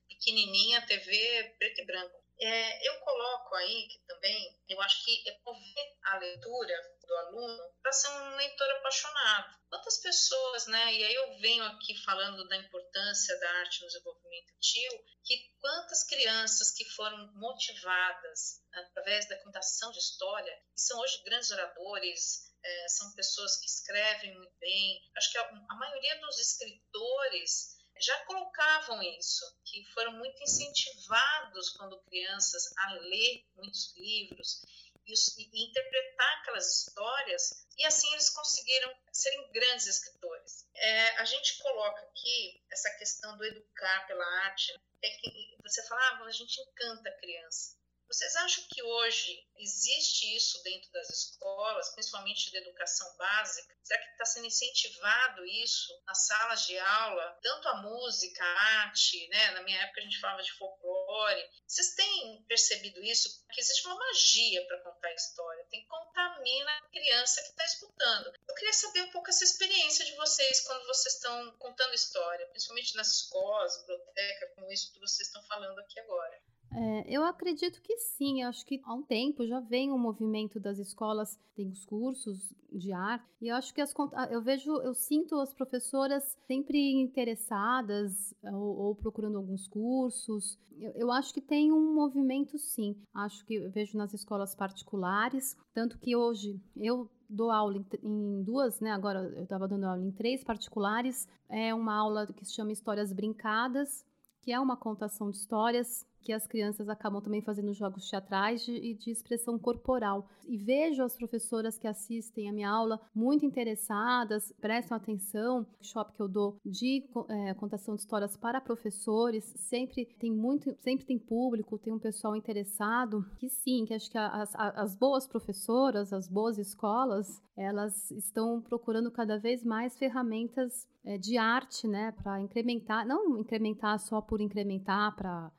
pequenininha, 0.09 0.87
TV 0.87 1.55
preto 1.59 1.81
e 1.81 1.85
branco. 1.85 2.21
É, 2.43 2.89
eu 2.89 2.99
coloco 3.01 3.55
aí 3.57 3.87
que 3.89 3.99
também, 4.07 4.59
eu 4.69 4.81
acho 4.81 5.05
que 5.05 5.29
é 5.29 5.39
mover 5.45 5.97
a 6.05 6.19
leitura 6.19 6.75
do 7.07 7.15
aluno 7.17 7.75
para 7.83 7.93
ser 7.93 8.09
um 8.09 8.37
leitor 8.37 8.71
apaixonado. 8.71 9.59
Quantas 9.69 9.99
pessoas, 9.99 10.67
né? 10.67 10.95
E 10.95 11.05
aí 11.05 11.15
eu 11.15 11.39
venho 11.39 11.63
aqui 11.65 11.95
falando 12.03 12.49
da 12.49 12.57
importância 12.57 13.39
da 13.41 13.51
arte 13.59 13.83
no 13.83 13.89
desenvolvimento 13.89 14.51
infantil, 14.53 15.05
que 15.23 15.53
quantas 15.61 16.05
crianças 16.05 16.73
que 16.73 16.85
foram 16.87 17.31
motivadas 17.35 18.63
através 18.73 19.29
da 19.29 19.43
contação 19.43 19.93
de 19.93 19.99
história, 19.99 20.57
que 20.75 20.81
são 20.81 20.99
hoje 21.01 21.23
grandes 21.25 21.51
oradores, 21.51 22.51
é, 22.65 22.89
são 22.89 23.13
pessoas 23.15 23.59
que 23.59 23.67
escrevem 23.67 24.35
muito 24.35 24.55
bem. 24.59 25.01
Acho 25.17 25.33
que 25.33 25.39
a, 25.39 25.43
a 25.43 25.77
maioria 25.77 26.21
dos 26.21 26.39
escritores 26.39 27.80
já 28.01 28.25
colocavam 28.25 29.03
isso, 29.03 29.45
que 29.65 29.85
foram 29.93 30.13
muito 30.13 30.43
incentivados 30.43 31.71
quando 31.71 32.01
crianças 32.03 32.73
a 32.77 32.95
ler 32.95 33.47
muitos 33.57 33.95
livros 33.97 34.63
e, 35.07 35.13
e, 35.13 35.69
interpretar 35.69 36.39
aquelas 36.39 36.87
histórias, 36.87 37.67
e 37.77 37.85
assim 37.85 38.11
eles 38.13 38.31
conseguiram 38.31 38.95
serem 39.13 39.51
grandes 39.53 39.87
escritores. 39.87 40.67
É, 40.75 41.17
a 41.19 41.25
gente 41.25 41.59
coloca 41.59 42.01
aqui 42.03 42.63
essa 42.71 42.91
questão 42.99 43.37
do 43.37 43.45
educar 43.45 44.07
pela 44.07 44.25
arte, 44.45 44.73
é 45.03 45.11
que 45.11 45.57
você 45.63 45.87
fala, 45.87 46.01
ah, 46.01 46.25
a 46.25 46.33
gente 46.33 46.61
encanta 46.61 47.09
a 47.09 47.19
criança. 47.19 47.80
Vocês 48.11 48.35
acham 48.35 48.65
que 48.69 48.83
hoje 48.83 49.47
existe 49.57 50.35
isso 50.35 50.61
dentro 50.65 50.91
das 50.91 51.09
escolas, 51.11 51.91
principalmente 51.91 52.51
da 52.51 52.59
educação 52.59 53.07
básica? 53.17 53.73
Será 53.85 54.03
que 54.03 54.11
está 54.11 54.25
sendo 54.25 54.47
incentivado 54.47 55.47
isso 55.47 55.97
nas 56.05 56.27
salas 56.27 56.67
de 56.67 56.77
aula? 56.77 57.39
Tanto 57.41 57.69
a 57.69 57.77
música, 57.77 58.43
a 58.43 58.63
arte, 58.83 59.29
né? 59.29 59.53
Na 59.53 59.63
minha 59.63 59.81
época 59.83 60.01
a 60.01 60.03
gente 60.03 60.19
falava 60.19 60.43
de 60.43 60.53
folclore. 60.55 61.51
Vocês 61.65 61.95
têm 61.95 62.43
percebido 62.49 63.01
isso? 63.05 63.47
Que 63.53 63.61
existe 63.61 63.87
uma 63.87 63.95
magia 63.95 64.67
para 64.67 64.81
contar 64.81 65.07
a 65.07 65.15
história. 65.15 65.65
Tem 65.71 65.81
que 65.81 65.87
contamina 65.87 66.79
a 66.79 66.89
criança 66.89 67.43
que 67.43 67.51
está 67.51 67.65
escutando. 67.65 68.33
Eu 68.49 68.55
queria 68.57 68.73
saber 68.73 69.03
um 69.03 69.11
pouco 69.13 69.31
essa 69.31 69.45
experiência 69.45 70.05
de 70.05 70.17
vocês 70.17 70.63
quando 70.63 70.85
vocês 70.87 71.15
estão 71.15 71.57
contando 71.59 71.95
história, 71.95 72.49
principalmente 72.49 72.97
nas 72.97 73.07
escolas, 73.07 73.79
biblioteca, 73.83 74.53
com 74.57 74.69
isso 74.73 74.93
que 74.93 74.99
vocês 74.99 75.29
estão 75.29 75.43
falando 75.45 75.79
aqui 75.79 76.01
agora. 76.01 76.50
É, 76.73 77.05
eu 77.09 77.25
acredito 77.25 77.83
que 77.83 77.97
sim, 77.97 78.43
acho 78.45 78.65
que 78.65 78.81
há 78.85 78.95
um 78.95 79.03
tempo 79.03 79.45
já 79.47 79.59
vem 79.59 79.91
o 79.91 79.97
um 79.97 79.99
movimento 79.99 80.61
das 80.61 80.79
escolas, 80.79 81.39
tem 81.57 81.69
os 81.69 81.85
cursos 81.85 82.55
de 82.73 82.93
arte, 82.93 83.27
e 83.41 83.49
eu 83.49 83.57
acho 83.57 83.75
que 83.75 83.81
as, 83.81 83.93
eu 84.31 84.41
vejo, 84.41 84.71
eu 84.83 84.95
sinto 84.95 85.41
as 85.41 85.53
professoras 85.53 86.39
sempre 86.47 86.79
interessadas 87.01 88.33
ou, 88.45 88.79
ou 88.79 88.95
procurando 88.95 89.37
alguns 89.37 89.67
cursos. 89.67 90.57
Eu, 90.79 90.93
eu, 90.93 91.11
acho 91.11 91.35
que 91.35 91.41
tem 91.41 91.73
um 91.73 91.93
movimento 91.93 92.57
sim, 92.57 92.97
acho 93.13 93.45
que 93.45 93.57
eu 93.57 93.71
vejo 93.71 93.99
nas 93.99 94.15
escolas 94.15 94.55
particulares, 94.55 95.57
tanto 95.75 95.99
que 95.99 96.15
hoje 96.15 96.61
eu 96.77 97.11
dou 97.29 97.51
aula 97.51 97.77
em, 97.77 97.87
em 98.03 98.43
duas, 98.43 98.81
né? 98.81 98.93
Agora 98.93 99.21
eu 99.37 99.43
estava 99.43 99.67
dando 99.67 99.85
aula 99.85 100.03
em 100.03 100.11
três 100.11 100.43
particulares. 100.43 101.29
É 101.49 101.73
uma 101.73 101.95
aula 101.95 102.27
que 102.27 102.45
se 102.45 102.53
chama 102.53 102.73
Histórias 102.73 103.13
Brincadas, 103.13 104.05
que 104.43 104.53
é 104.53 104.59
uma 104.59 104.77
contação 104.77 105.31
de 105.31 105.37
histórias 105.37 106.05
que 106.23 106.33
as 106.33 106.47
crianças 106.47 106.89
acabam 106.89 107.21
também 107.21 107.43
fazendo 107.43 107.73
jogos 107.73 108.09
teatrais 108.09 108.67
e 108.67 108.81
de, 108.81 108.95
de, 108.95 109.11
expressão 109.11 109.59
corporal. 109.59 110.29
E 110.47 110.57
vejo 110.57 111.03
as 111.03 111.17
professoras 111.17 111.79
que 111.79 111.87
assistem 111.87 112.49
a 112.49 112.53
minha 112.53 112.71
aula 112.71 113.01
muito 113.15 113.45
interessadas, 113.45 114.53
prestam 114.61 114.97
atenção. 114.97 115.61
O 115.61 115.67
workshop 115.75 116.13
que 116.15 116.21
eu 116.21 116.29
dou 116.29 116.57
de 116.65 117.05
é, 117.29 117.55
contação 117.55 117.95
de 117.95 118.01
histórias 118.01 118.37
para 118.37 118.61
professores 118.61 119.45
sempre 119.57 120.05
tem 120.05 120.33
muito, 120.33 120.75
sempre 120.81 121.07
tem 121.07 121.19
público, 121.19 121.79
tem 121.79 121.93
um 121.93 121.99
pessoal 121.99 122.37
interessado. 122.37 123.25
Que 123.39 123.49
sim, 123.49 123.85
que 123.87 123.95
acho 123.95 124.11
que 124.11 124.19
as, 124.19 124.55
as 124.55 124.95
boas 124.95 125.27
professoras, 125.27 126.13
as 126.13 126.29
boas 126.29 126.59
escolas, 126.59 127.43
elas 127.57 128.11
estão 128.11 128.61
procurando 128.61 129.11
cada 129.11 129.39
vez 129.39 129.65
mais 129.65 129.97
ferramentas 129.99 130.89
é, 131.05 131.19
de 131.19 131.37
arte, 131.37 131.87
né, 131.87 132.13
para 132.13 132.41
incrementar, 132.41 133.07
não 133.07 133.39
incrementar 133.39 133.99
só 133.99 134.21
por 134.21 134.41
incrementar 134.41 135.15
para 135.17 135.51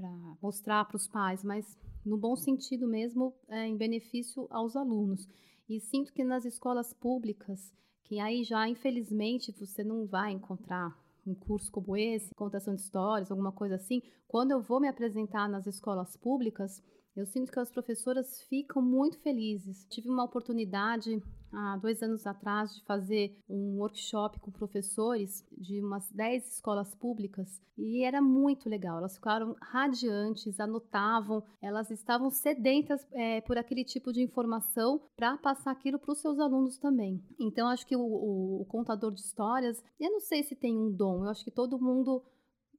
para 0.00 0.36
mostrar 0.42 0.84
para 0.86 0.96
os 0.96 1.06
pais, 1.06 1.44
mas 1.44 1.78
no 2.04 2.16
bom 2.16 2.34
sentido 2.34 2.88
mesmo, 2.88 3.34
é, 3.48 3.66
em 3.66 3.76
benefício 3.76 4.46
aos 4.50 4.74
alunos. 4.74 5.28
E 5.68 5.78
sinto 5.78 6.12
que 6.12 6.24
nas 6.24 6.44
escolas 6.44 6.92
públicas, 6.94 7.72
que 8.04 8.18
aí 8.18 8.42
já 8.42 8.66
infelizmente 8.68 9.52
você 9.52 9.84
não 9.84 10.06
vai 10.06 10.32
encontrar 10.32 10.98
um 11.26 11.34
curso 11.34 11.70
como 11.70 11.96
esse, 11.96 12.34
contação 12.34 12.74
de 12.74 12.80
histórias, 12.80 13.30
alguma 13.30 13.52
coisa 13.52 13.74
assim, 13.74 14.02
quando 14.26 14.52
eu 14.52 14.62
vou 14.62 14.80
me 14.80 14.88
apresentar 14.88 15.48
nas 15.48 15.66
escolas 15.66 16.16
públicas, 16.16 16.82
eu 17.16 17.26
sinto 17.26 17.50
que 17.50 17.58
as 17.58 17.70
professoras 17.70 18.42
ficam 18.42 18.80
muito 18.80 19.18
felizes. 19.18 19.84
Tive 19.90 20.08
uma 20.08 20.24
oportunidade 20.24 21.22
há 21.52 21.76
dois 21.76 22.02
anos 22.02 22.26
atrás 22.26 22.74
de 22.74 22.84
fazer 22.84 23.36
um 23.48 23.78
workshop 23.78 24.38
com 24.38 24.50
professores 24.50 25.44
de 25.50 25.80
umas 25.80 26.10
10 26.12 26.54
escolas 26.54 26.94
públicas 26.94 27.60
e 27.76 28.04
era 28.04 28.22
muito 28.22 28.68
legal. 28.68 28.98
Elas 28.98 29.16
ficaram 29.16 29.56
radiantes, 29.60 30.60
anotavam, 30.60 31.42
elas 31.60 31.90
estavam 31.90 32.30
sedentas 32.30 33.04
é, 33.12 33.40
por 33.40 33.58
aquele 33.58 33.84
tipo 33.84 34.12
de 34.12 34.22
informação 34.22 35.00
para 35.16 35.36
passar 35.38 35.72
aquilo 35.72 35.98
para 35.98 36.12
os 36.12 36.20
seus 36.20 36.38
alunos 36.38 36.78
também. 36.78 37.22
Então, 37.38 37.68
acho 37.68 37.86
que 37.86 37.96
o, 37.96 38.00
o, 38.00 38.62
o 38.62 38.64
contador 38.66 39.12
de 39.12 39.20
histórias, 39.20 39.82
eu 39.98 40.10
não 40.10 40.20
sei 40.20 40.42
se 40.42 40.54
tem 40.54 40.76
um 40.76 40.92
dom, 40.92 41.24
eu 41.24 41.30
acho 41.30 41.44
que 41.44 41.50
todo 41.50 41.78
mundo. 41.78 42.22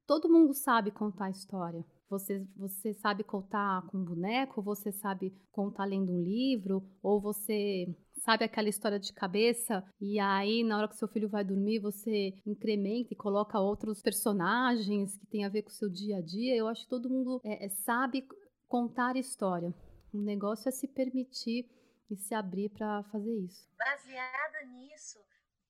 Todo 0.07 0.29
mundo 0.29 0.53
sabe 0.53 0.91
contar 0.91 1.29
história. 1.29 1.85
Você, 2.11 2.45
você 2.57 2.93
sabe 2.95 3.23
contar 3.23 3.87
com 3.87 3.97
um 3.97 4.03
boneco, 4.03 4.61
você 4.61 4.91
sabe 4.91 5.33
contar 5.49 5.85
lendo 5.85 6.11
um 6.11 6.21
livro, 6.21 6.83
ou 7.01 7.21
você 7.21 7.87
sabe 8.19 8.43
aquela 8.43 8.67
história 8.67 8.99
de 8.99 9.13
cabeça 9.13 9.81
e 9.99 10.19
aí 10.19 10.61
na 10.61 10.77
hora 10.77 10.89
que 10.89 10.97
seu 10.97 11.07
filho 11.07 11.29
vai 11.29 11.43
dormir 11.43 11.79
você 11.79 12.33
incrementa 12.45 13.13
e 13.13 13.15
coloca 13.15 13.59
outros 13.59 14.01
personagens 14.01 15.17
que 15.17 15.25
tem 15.25 15.45
a 15.45 15.49
ver 15.49 15.63
com 15.63 15.69
o 15.69 15.73
seu 15.73 15.89
dia 15.89 16.17
a 16.17 16.21
dia. 16.21 16.53
Eu 16.53 16.67
acho 16.67 16.83
que 16.83 16.89
todo 16.89 17.09
mundo 17.09 17.39
é, 17.45 17.65
é, 17.65 17.69
sabe 17.69 18.27
contar 18.67 19.15
história. 19.15 19.73
O 20.13 20.21
negócio 20.21 20.67
é 20.67 20.71
se 20.71 20.89
permitir 20.89 21.65
e 22.09 22.17
se 22.17 22.35
abrir 22.35 22.69
para 22.71 23.03
fazer 23.03 23.33
isso. 23.37 23.69
Baseada 23.77 24.65
nisso, 24.65 25.17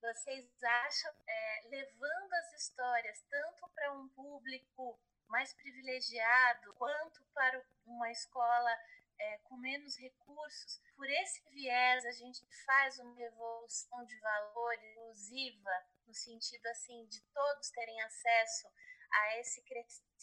vocês 0.01 0.50
acham, 0.63 1.12
é, 1.27 1.69
levando 1.69 2.33
as 2.33 2.63
histórias 2.63 3.24
tanto 3.29 3.71
para 3.75 3.93
um 3.93 4.07
público 4.10 5.00
mais 5.31 5.53
privilegiado, 5.53 6.73
quanto 6.75 7.23
para 7.33 7.65
uma 7.85 8.11
escola 8.11 8.77
é, 9.17 9.38
com 9.39 9.57
menos 9.57 9.97
recursos. 9.97 10.79
Por 10.95 11.09
esse 11.09 11.41
viés, 11.50 12.05
a 12.05 12.11
gente 12.11 12.45
faz 12.65 13.00
uma 13.00 13.15
revolução 13.15 14.05
de 14.05 14.19
valor 14.19 14.73
inclusiva, 14.83 15.71
no 16.05 16.13
sentido 16.13 16.65
assim 16.67 17.05
de 17.07 17.21
todos 17.33 17.71
terem 17.71 18.01
acesso 18.01 18.67
a 19.11 19.38
esse 19.39 19.61
crescimento 19.63 20.21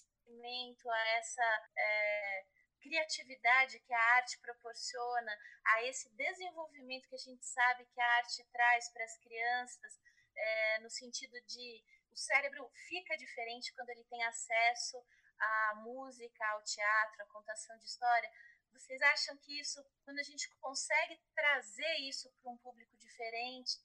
a 0.91 1.09
essa 1.17 1.71
é, 1.77 2.47
criatividade 2.81 3.81
que 3.81 3.93
a 3.93 4.15
arte 4.17 4.39
proporciona, 4.41 5.33
a 5.65 5.85
esse 5.85 6.11
desenvolvimento 6.11 7.09
que 7.09 7.15
a 7.15 7.19
gente 7.19 7.45
sabe 7.45 7.87
que 7.87 8.01
a 8.01 8.17
arte 8.17 8.45
traz 8.53 8.89
para 8.91 9.05
as 9.05 9.17
crianças, 9.19 10.01
é, 10.37 10.79
no 10.81 10.91
sentido 10.91 11.41
de 11.47 11.83
cérebro 12.19 12.69
fica 12.89 13.17
diferente 13.17 13.73
quando 13.75 13.91
ele 13.91 14.05
tem 14.05 14.23
acesso 14.25 14.97
à 15.39 15.75
música, 15.77 16.47
ao 16.49 16.63
teatro, 16.63 17.23
à 17.23 17.27
contação 17.27 17.77
de 17.79 17.85
história. 17.85 18.31
Vocês 18.73 19.01
acham 19.03 19.37
que 19.39 19.59
isso, 19.61 19.85
quando 20.05 20.19
a 20.19 20.23
gente 20.23 20.49
consegue 20.61 21.21
trazer 21.35 21.95
isso 22.09 22.31
para 22.41 22.51
um 22.51 22.57
público 22.59 22.97
diferente, 22.97 23.79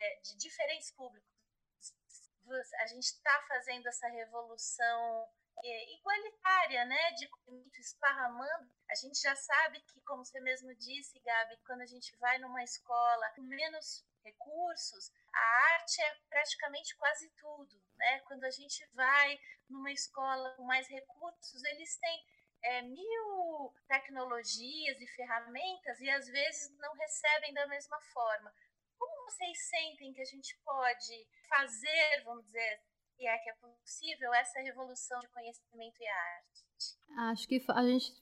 é, 0.00 0.20
de 0.20 0.36
diferentes 0.36 0.90
públicos, 0.92 1.28
a 2.80 2.86
gente 2.86 3.04
está 3.04 3.42
fazendo 3.48 3.86
essa 3.86 4.06
revolução 4.08 5.28
é, 5.62 5.94
igualitária, 5.94 6.84
né, 6.84 7.12
de 7.12 7.28
esparramando, 7.78 8.70
a 8.90 8.94
gente 8.94 9.20
já 9.20 9.34
sabe 9.34 9.80
que, 9.82 10.00
como 10.02 10.24
você 10.24 10.40
mesmo 10.40 10.74
disse, 10.74 11.18
Gabi, 11.20 11.56
quando 11.66 11.82
a 11.82 11.86
gente 11.86 12.14
vai 12.16 12.38
numa 12.38 12.62
escola 12.62 13.30
com 13.30 13.42
menos 13.42 14.04
recursos, 14.24 15.10
a 15.34 15.74
arte 15.74 16.00
é 16.00 16.14
praticamente 16.28 16.96
quase 16.96 17.28
tudo, 17.40 17.82
né? 17.96 18.20
Quando 18.20 18.44
a 18.44 18.50
gente 18.50 18.86
vai 18.94 19.38
numa 19.68 19.92
escola 19.92 20.50
com 20.56 20.64
mais 20.64 20.86
recursos, 20.88 21.64
eles 21.64 21.96
têm 21.98 22.24
é, 22.62 22.82
mil 22.82 23.74
tecnologias 23.88 25.00
e 25.00 25.06
ferramentas 25.08 26.00
e 26.00 26.08
às 26.08 26.26
vezes 26.26 26.70
não 26.78 26.94
recebem 26.94 27.52
da 27.52 27.66
mesma 27.66 28.00
forma. 28.12 28.52
Como 28.98 29.24
vocês 29.24 29.68
sentem 29.68 30.12
que 30.12 30.20
a 30.20 30.24
gente 30.24 30.56
pode 30.64 31.26
fazer, 31.48 32.22
vamos 32.24 32.44
dizer, 32.46 32.80
e 33.18 33.26
é 33.26 33.38
que 33.38 33.50
é 33.50 33.54
possível 33.54 34.32
essa 34.34 34.60
revolução 34.60 35.20
de 35.20 35.28
conhecimento 35.28 36.00
e 36.00 36.08
arte? 36.08 36.64
Acho 37.30 37.48
que 37.48 37.64
a 37.68 37.82
gente 37.82 38.12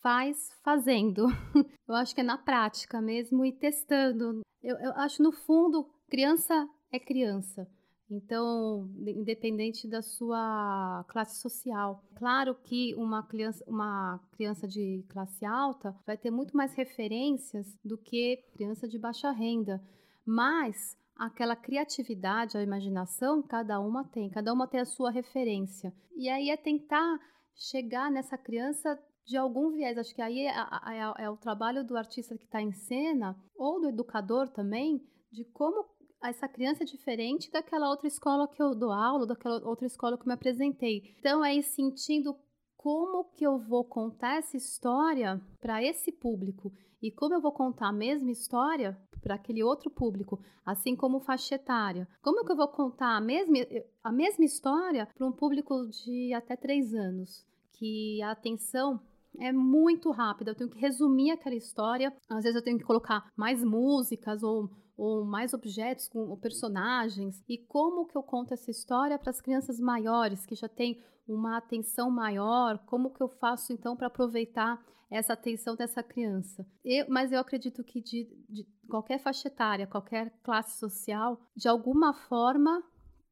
faz 0.00 0.52
fazendo. 0.62 1.26
Eu 1.88 1.94
acho 1.94 2.14
que 2.14 2.20
é 2.20 2.24
na 2.24 2.38
prática 2.38 3.00
mesmo 3.00 3.44
e 3.44 3.52
testando. 3.52 4.40
Eu, 4.62 4.78
eu 4.78 4.92
acho, 4.92 5.20
no 5.20 5.32
fundo, 5.32 5.92
criança 6.12 6.68
é 6.92 7.00
criança. 7.00 7.66
Então, 8.10 8.86
independente 8.98 9.88
da 9.88 10.02
sua 10.02 11.02
classe 11.08 11.40
social. 11.40 12.04
Claro 12.16 12.54
que 12.54 12.94
uma 12.96 13.22
criança, 13.22 13.64
uma 13.66 14.20
criança 14.32 14.68
de 14.68 15.02
classe 15.08 15.42
alta 15.46 15.96
vai 16.06 16.18
ter 16.18 16.30
muito 16.30 16.54
mais 16.54 16.74
referências 16.74 17.78
do 17.82 17.96
que 17.96 18.44
criança 18.52 18.86
de 18.86 18.98
baixa 18.98 19.30
renda. 19.30 19.82
Mas 20.26 20.98
aquela 21.16 21.56
criatividade, 21.56 22.58
a 22.58 22.62
imaginação, 22.62 23.42
cada 23.42 23.80
uma 23.80 24.04
tem, 24.04 24.28
cada 24.28 24.52
uma 24.52 24.68
tem 24.68 24.80
a 24.80 24.84
sua 24.84 25.10
referência. 25.10 25.94
E 26.14 26.28
aí 26.28 26.50
é 26.50 26.58
tentar 26.58 27.18
chegar 27.56 28.10
nessa 28.10 28.36
criança 28.36 29.02
de 29.24 29.38
algum 29.38 29.70
viés. 29.70 29.96
Acho 29.96 30.14
que 30.14 30.20
aí 30.20 30.40
é, 30.40 30.50
é, 30.50 31.24
é 31.24 31.30
o 31.30 31.38
trabalho 31.38 31.82
do 31.82 31.96
artista 31.96 32.36
que 32.36 32.44
está 32.44 32.60
em 32.60 32.72
cena, 32.72 33.34
ou 33.56 33.80
do 33.80 33.88
educador 33.88 34.50
também, 34.50 35.02
de 35.32 35.46
como 35.46 35.84
essa 36.22 36.48
criança 36.48 36.82
é 36.82 36.86
diferente 36.86 37.50
daquela 37.50 37.88
outra 37.88 38.06
escola 38.06 38.48
que 38.48 38.62
eu 38.62 38.74
dou 38.74 38.92
aula, 38.92 39.26
daquela 39.26 39.66
outra 39.66 39.86
escola 39.86 40.16
que 40.16 40.22
eu 40.22 40.28
me 40.28 40.34
apresentei. 40.34 41.14
Então, 41.18 41.44
é 41.44 41.54
ir 41.54 41.62
sentindo 41.62 42.36
como 42.76 43.24
que 43.24 43.44
eu 43.44 43.58
vou 43.58 43.84
contar 43.84 44.38
essa 44.38 44.56
história 44.56 45.40
para 45.60 45.82
esse 45.82 46.10
público 46.10 46.72
e 47.00 47.10
como 47.10 47.34
eu 47.34 47.40
vou 47.40 47.52
contar 47.52 47.88
a 47.88 47.92
mesma 47.92 48.30
história 48.30 48.96
para 49.20 49.36
aquele 49.36 49.62
outro 49.62 49.90
público, 49.90 50.40
assim 50.66 50.96
como 50.96 51.20
faixa 51.20 51.54
etária. 51.54 52.08
Como 52.20 52.44
que 52.44 52.52
eu 52.52 52.56
vou 52.56 52.68
contar 52.68 53.16
a 53.16 53.20
mesma, 53.20 53.56
a 54.02 54.12
mesma 54.12 54.44
história 54.44 55.08
para 55.16 55.26
um 55.26 55.32
público 55.32 55.86
de 55.88 56.32
até 56.34 56.56
três 56.56 56.92
anos? 56.92 57.46
Que 57.72 58.20
a 58.22 58.32
atenção 58.32 59.00
é 59.38 59.52
muito 59.52 60.10
rápida, 60.10 60.50
eu 60.50 60.54
tenho 60.54 60.70
que 60.70 60.78
resumir 60.78 61.30
aquela 61.30 61.54
história, 61.54 62.12
às 62.28 62.42
vezes 62.42 62.56
eu 62.56 62.62
tenho 62.62 62.78
que 62.78 62.84
colocar 62.84 63.30
mais 63.36 63.62
músicas 63.64 64.42
ou, 64.42 64.68
ou 64.96 65.24
mais 65.24 65.54
objetos 65.54 66.08
com 66.08 66.20
ou 66.28 66.36
personagens. 66.36 67.42
E 67.48 67.58
como 67.58 68.06
que 68.06 68.16
eu 68.16 68.22
conto 68.22 68.54
essa 68.54 68.70
história 68.70 69.18
para 69.18 69.30
as 69.30 69.40
crianças 69.40 69.78
maiores 69.80 70.46
que 70.46 70.54
já 70.54 70.68
têm 70.68 71.02
uma 71.26 71.56
atenção 71.56 72.10
maior? 72.10 72.78
Como 72.86 73.12
que 73.12 73.22
eu 73.22 73.28
faço 73.28 73.72
então 73.72 73.96
para 73.96 74.08
aproveitar 74.08 74.82
essa 75.10 75.34
atenção 75.34 75.76
dessa 75.76 76.02
criança? 76.02 76.66
Eu, 76.84 77.06
mas 77.08 77.32
eu 77.32 77.38
acredito 77.38 77.84
que 77.84 78.00
de, 78.00 78.28
de 78.48 78.66
qualquer 78.88 79.18
faixa 79.18 79.48
etária, 79.48 79.86
qualquer 79.86 80.30
classe 80.42 80.78
social, 80.78 81.38
de 81.54 81.68
alguma 81.68 82.14
forma 82.14 82.82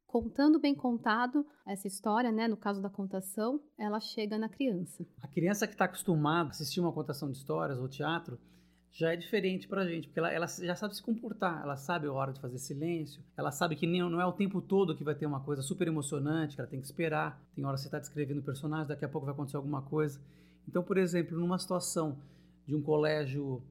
contando 0.07 0.59
bem 0.59 0.75
contado 0.75 1.46
essa 1.64 1.87
história, 1.87 2.33
né, 2.33 2.49
no 2.49 2.57
caso 2.57 2.83
da 2.83 2.90
contação, 2.90 3.62
ela 3.79 4.01
chega 4.01 4.37
na 4.37 4.49
criança. 4.49 5.07
A 5.23 5.29
criança 5.29 5.68
que 5.68 5.75
está 5.75 5.85
acostumada 5.85 6.49
a 6.49 6.51
assistir 6.51 6.81
uma 6.81 6.92
contação 6.92 7.31
de 7.31 7.38
histórias 7.38 7.79
ou 7.79 7.88
teatro 7.88 8.37
já 8.92 9.12
é 9.12 9.16
diferente 9.16 9.68
para 9.68 9.83
a 9.83 9.87
gente, 9.87 10.09
porque 10.09 10.18
ela, 10.18 10.33
ela, 10.33 10.46
já 10.46 10.74
sabe 10.74 10.96
se 10.96 11.03
comportar, 11.03 11.62
ela 11.62 11.76
sabe 11.76 12.07
a 12.07 12.12
hora 12.12 12.33
de 12.33 12.40
fazer 12.40 12.59
silêncio, 12.59 13.22
ela 13.37 13.50
sabe 13.50 13.76
que 13.76 13.87
nem, 13.87 14.00
não 14.03 14.20
é 14.20 14.26
o 14.26 14.33
tempo 14.33 14.61
todo 14.61 14.96
que 14.96 15.05
vai 15.05 15.14
ter 15.14 15.26
uma 15.26 15.40
coisa 15.40 15.62
super 15.62 15.87
emocionante, 15.87 16.57
que 16.57 16.61
ela 16.61 16.68
tem 16.68 16.81
que 16.81 16.87
esperar, 16.87 17.40
tem 17.55 17.64
hora 17.64 17.76
que 17.76 17.83
você 17.83 17.88
está 17.88 17.98
descrevendo 17.98 18.40
o 18.40 18.44
personagem, 18.44 18.88
daqui 18.88 19.05
a 19.05 19.09
pouco 19.09 19.26
vai 19.26 19.35
acontecer 19.35 19.57
alguma 19.57 19.83
coisa. 19.83 20.20
Então, 20.68 20.83
por 20.83 20.98
exemplo, 20.98 21.38
numa 21.38 21.59
situação 21.59 22.18
de 22.66 22.74
um 22.74 22.83
colégio, 22.83 23.62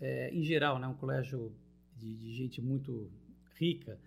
é, 0.00 0.30
em 0.34 0.42
geral, 0.42 0.78
né, 0.78 0.86
um 0.86 0.94
colégio 0.94 1.52
de, 1.96 2.14
de 2.16 2.34
gente 2.34 2.60
muito 2.60 3.10
rica, 3.54 3.98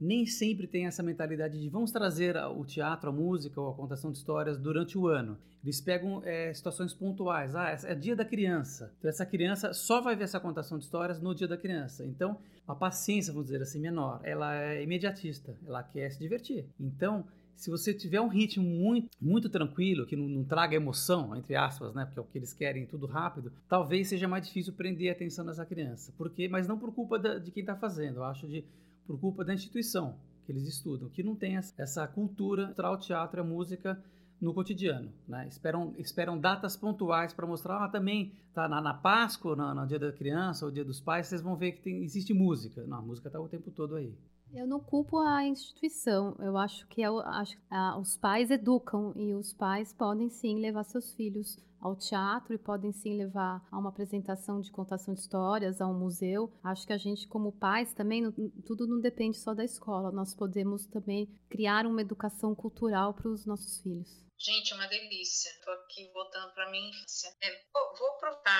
nem 0.00 0.24
sempre 0.24 0.66
tem 0.66 0.86
essa 0.86 1.02
mentalidade 1.02 1.60
de 1.60 1.68
vamos 1.68 1.92
trazer 1.92 2.36
o 2.36 2.64
teatro, 2.64 3.10
a 3.10 3.12
música 3.12 3.60
ou 3.60 3.68
a 3.68 3.74
contação 3.74 4.10
de 4.10 4.16
histórias 4.16 4.56
durante 4.56 4.96
o 4.96 5.06
ano. 5.06 5.36
Eles 5.62 5.80
pegam 5.80 6.22
é, 6.24 6.52
situações 6.54 6.94
pontuais. 6.94 7.54
Ah, 7.54 7.76
é 7.84 7.94
dia 7.94 8.16
da 8.16 8.24
criança. 8.24 8.94
Então, 8.98 9.10
essa 9.10 9.26
criança 9.26 9.74
só 9.74 10.00
vai 10.00 10.16
ver 10.16 10.24
essa 10.24 10.40
contação 10.40 10.78
de 10.78 10.84
histórias 10.84 11.20
no 11.20 11.34
dia 11.34 11.46
da 11.46 11.56
criança. 11.56 12.04
Então, 12.06 12.38
a 12.66 12.74
paciência, 12.74 13.30
vamos 13.32 13.48
dizer 13.48 13.60
assim, 13.60 13.78
menor. 13.78 14.20
Ela 14.24 14.56
é 14.56 14.82
imediatista. 14.82 15.54
Ela 15.66 15.82
quer 15.82 16.10
se 16.10 16.18
divertir. 16.18 16.64
Então, 16.80 17.26
se 17.54 17.68
você 17.68 17.92
tiver 17.92 18.22
um 18.22 18.28
ritmo 18.28 18.64
muito, 18.64 19.10
muito 19.20 19.50
tranquilo, 19.50 20.06
que 20.06 20.16
não, 20.16 20.26
não, 20.26 20.42
traga 20.42 20.74
emoção, 20.74 21.36
entre 21.36 21.54
aspas, 21.56 21.94
né? 21.94 22.06
Porque 22.06 22.18
é 22.18 22.22
o 22.22 22.24
que 22.24 22.38
eles 22.38 22.54
querem, 22.54 22.86
tudo 22.86 23.06
rápido, 23.06 23.52
talvez 23.68 24.08
seja 24.08 24.26
mais 24.26 24.46
difícil 24.46 24.72
prender 24.72 25.10
a 25.10 25.12
atenção 25.12 25.44
dessa 25.44 25.66
criança. 25.66 26.10
Por 26.16 26.30
quê? 26.30 26.48
Mas 26.48 26.66
não 26.66 26.78
por 26.78 26.90
culpa 26.94 27.18
da, 27.18 27.38
de 27.38 27.50
quem 27.50 27.60
está 27.60 27.76
fazendo. 27.76 28.16
Eu 28.16 28.24
acho 28.24 28.48
de 28.48 28.64
por 29.06 29.18
culpa 29.18 29.44
da 29.44 29.54
instituição 29.54 30.16
que 30.44 30.52
eles 30.52 30.66
estudam, 30.66 31.08
que 31.08 31.22
não 31.22 31.36
tem 31.36 31.56
essa 31.56 32.06
cultura 32.06 32.74
o 32.76 32.96
teatro 32.96 33.40
e 33.40 33.42
a 33.42 33.44
música 33.44 34.02
no 34.40 34.54
cotidiano, 34.54 35.12
né? 35.28 35.46
Esperam, 35.48 35.94
esperam 35.98 36.38
datas 36.38 36.74
pontuais 36.74 37.34
para 37.34 37.46
mostrar, 37.46 37.84
ah, 37.84 37.88
também 37.88 38.32
tá 38.54 38.66
na, 38.66 38.80
na 38.80 38.94
Páscoa, 38.94 39.54
no, 39.54 39.74
no, 39.74 39.86
Dia 39.86 39.98
da 39.98 40.12
Criança 40.12 40.64
ou 40.64 40.72
Dia 40.72 40.84
dos 40.84 40.98
Pais, 40.98 41.26
vocês 41.26 41.42
vão 41.42 41.56
ver 41.56 41.72
que 41.72 41.82
tem, 41.82 42.02
existe 42.02 42.32
música. 42.32 42.86
Não, 42.86 42.98
a 42.98 43.02
música 43.02 43.28
está 43.28 43.38
o 43.38 43.48
tempo 43.48 43.70
todo 43.70 43.96
aí. 43.96 44.14
Eu 44.52 44.66
não 44.66 44.80
culpo 44.80 45.18
a 45.18 45.44
instituição. 45.44 46.36
Eu 46.40 46.56
acho 46.56 46.86
que 46.88 47.02
é, 47.02 47.06
acho, 47.06 47.56
a, 47.70 47.98
os 47.98 48.16
pais 48.16 48.50
educam 48.50 49.12
e 49.16 49.32
os 49.34 49.52
pais 49.52 49.92
podem 49.92 50.28
sim 50.28 50.58
levar 50.58 50.84
seus 50.84 51.14
filhos 51.14 51.56
ao 51.80 51.96
teatro 51.96 52.52
e 52.52 52.58
podem 52.58 52.92
sim 52.92 53.16
levar 53.16 53.66
a 53.70 53.78
uma 53.78 53.88
apresentação 53.88 54.60
de 54.60 54.70
contação 54.70 55.14
de 55.14 55.20
histórias, 55.20 55.80
a 55.80 55.86
um 55.86 55.98
museu. 55.98 56.52
Acho 56.62 56.86
que 56.86 56.92
a 56.92 56.98
gente, 56.98 57.26
como 57.28 57.52
pais, 57.52 57.94
também, 57.94 58.22
não, 58.22 58.32
tudo 58.66 58.86
não 58.86 59.00
depende 59.00 59.38
só 59.38 59.54
da 59.54 59.64
escola. 59.64 60.10
Nós 60.10 60.34
podemos 60.34 60.84
também 60.86 61.26
criar 61.48 61.86
uma 61.86 62.02
educação 62.02 62.54
cultural 62.54 63.14
para 63.14 63.28
os 63.28 63.46
nossos 63.46 63.80
filhos. 63.80 64.08
Gente, 64.36 64.72
é 64.72 64.76
uma 64.76 64.88
delícia. 64.88 65.50
Estou 65.50 65.72
aqui 65.74 66.10
voltando 66.12 66.52
para 66.54 66.70
minha 66.70 66.90
infância. 66.90 67.28
É, 67.40 67.50
vou, 67.72 67.96
vou 67.98 68.10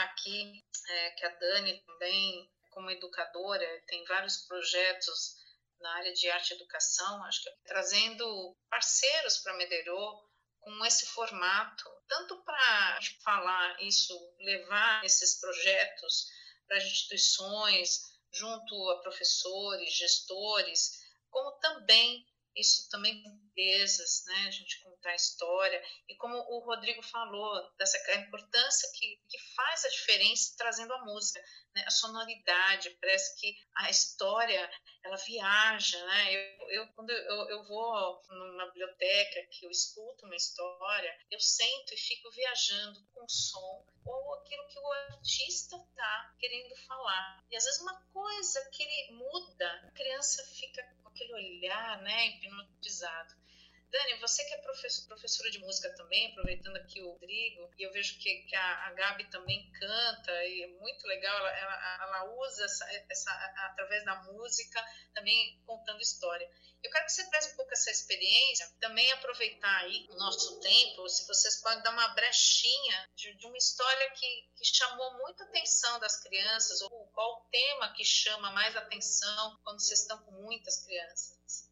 aqui 0.04 0.62
é, 0.88 1.10
que 1.10 1.26
a 1.26 1.36
Dani 1.36 1.80
também, 1.86 2.48
como 2.70 2.90
educadora, 2.90 3.66
tem 3.86 4.04
vários 4.04 4.46
projetos 4.46 5.39
na 5.80 5.94
área 5.96 6.12
de 6.12 6.30
arte 6.30 6.50
e 6.50 6.56
educação, 6.56 7.24
acho 7.24 7.42
que 7.42 7.48
é 7.48 7.54
trazendo 7.64 8.56
parceiros 8.68 9.38
para 9.38 9.56
Medeirô 9.56 10.28
com 10.60 10.84
esse 10.84 11.06
formato, 11.06 11.84
tanto 12.06 12.42
para 12.44 12.98
falar 13.24 13.82
isso, 13.82 14.14
levar 14.40 15.04
esses 15.04 15.40
projetos 15.40 16.26
para 16.66 16.78
instituições, 16.78 18.10
junto 18.32 18.90
a 18.90 19.00
professores, 19.00 19.92
gestores, 19.94 21.00
como 21.30 21.58
também 21.58 22.26
isso 22.60 22.88
também 22.90 23.22
com 23.22 23.28
empresas, 23.30 24.24
né? 24.26 24.44
A 24.48 24.50
gente 24.50 24.82
contar 24.82 25.10
a 25.10 25.16
história 25.16 25.82
e 26.08 26.14
como 26.16 26.36
o 26.36 26.60
Rodrigo 26.60 27.02
falou 27.02 27.70
dessa 27.76 27.98
importância 28.16 28.88
que, 28.94 29.20
que 29.28 29.38
faz 29.54 29.84
a 29.84 29.88
diferença 29.88 30.54
trazendo 30.56 30.92
a 30.92 31.04
música, 31.04 31.40
né? 31.74 31.84
A 31.86 31.90
sonoridade, 31.90 32.96
parece 33.00 33.40
que 33.40 33.56
a 33.76 33.90
história 33.90 34.70
ela 35.04 35.16
viaja, 35.16 36.04
né? 36.06 36.34
Eu, 36.34 36.70
eu 36.70 36.86
quando 36.94 37.10
eu, 37.10 37.48
eu 37.50 37.64
vou 37.64 38.22
numa 38.28 38.66
biblioteca 38.66 39.46
que 39.50 39.66
eu 39.66 39.70
escuto 39.70 40.26
uma 40.26 40.36
história, 40.36 41.18
eu 41.30 41.40
sento 41.40 41.94
e 41.94 41.96
fico 41.96 42.30
viajando 42.30 43.04
com 43.12 43.24
o 43.24 43.28
som 43.28 43.84
ou 44.04 44.34
aquilo 44.34 44.66
que 44.68 44.78
o 44.78 44.92
artista 44.92 45.78
tá 45.94 46.34
querendo 46.38 46.74
falar. 46.86 47.44
E 47.50 47.56
às 47.56 47.64
vezes 47.64 47.80
uma 47.80 48.00
coisa 48.12 48.70
que 48.70 48.82
ele 48.82 49.12
muda, 49.12 49.82
a 49.86 49.90
criança 49.92 50.44
fica 50.46 50.82
aquele 51.20 51.34
olhar, 51.34 52.02
né, 52.02 52.28
hipnotizado. 52.28 53.34
Dani, 53.90 54.20
você 54.20 54.44
que 54.44 54.54
é 54.54 54.58
professor, 54.58 55.08
professora 55.08 55.50
de 55.50 55.58
música 55.58 55.92
também, 55.96 56.30
aproveitando 56.30 56.76
aqui 56.76 57.02
o 57.02 57.10
Rodrigo, 57.10 57.68
e 57.76 57.82
eu 57.82 57.92
vejo 57.92 58.18
que, 58.20 58.42
que 58.42 58.54
a, 58.54 58.86
a, 58.86 58.92
Gabi 58.92 59.28
também 59.30 59.68
canta, 59.72 60.44
e 60.44 60.62
é 60.62 60.66
muito 60.78 61.04
legal, 61.08 61.36
ela, 61.36 61.50
ela, 61.58 62.04
ela 62.04 62.34
usa 62.36 62.64
essa, 62.64 62.86
essa, 63.10 63.32
através 63.66 64.04
da 64.04 64.14
música, 64.22 64.80
também 65.12 65.60
contando 65.66 66.00
história. 66.00 66.48
Eu 66.84 66.90
quero 66.90 67.04
que 67.04 67.12
você 67.12 67.28
traz 67.30 67.52
um 67.52 67.56
pouco 67.56 67.72
essa 67.72 67.90
experiência, 67.90 68.72
também 68.80 69.10
aproveitar 69.10 69.80
aí 69.80 70.06
o 70.10 70.14
nosso 70.14 70.60
tempo, 70.60 71.08
se 71.08 71.26
vocês 71.26 71.60
podem 71.60 71.82
dar 71.82 71.90
uma 71.90 72.08
brechinha 72.14 73.10
de, 73.16 73.34
de 73.34 73.46
uma 73.46 73.58
história 73.58 74.10
que, 74.12 74.48
que 74.54 74.64
chamou 74.64 75.18
muita 75.18 75.42
atenção 75.42 75.98
das 75.98 76.22
crianças, 76.22 76.80
ou 76.82 77.08
qual 77.08 77.40
o 77.40 77.50
tema 77.50 77.92
que 77.92 78.04
chama 78.04 78.52
mais 78.52 78.76
atenção 78.76 79.58
quando 79.64 79.80
vocês 79.80 80.02
estão 80.02 80.22
com 80.22 80.30
muitas 80.30 80.84
crianças 80.84 81.69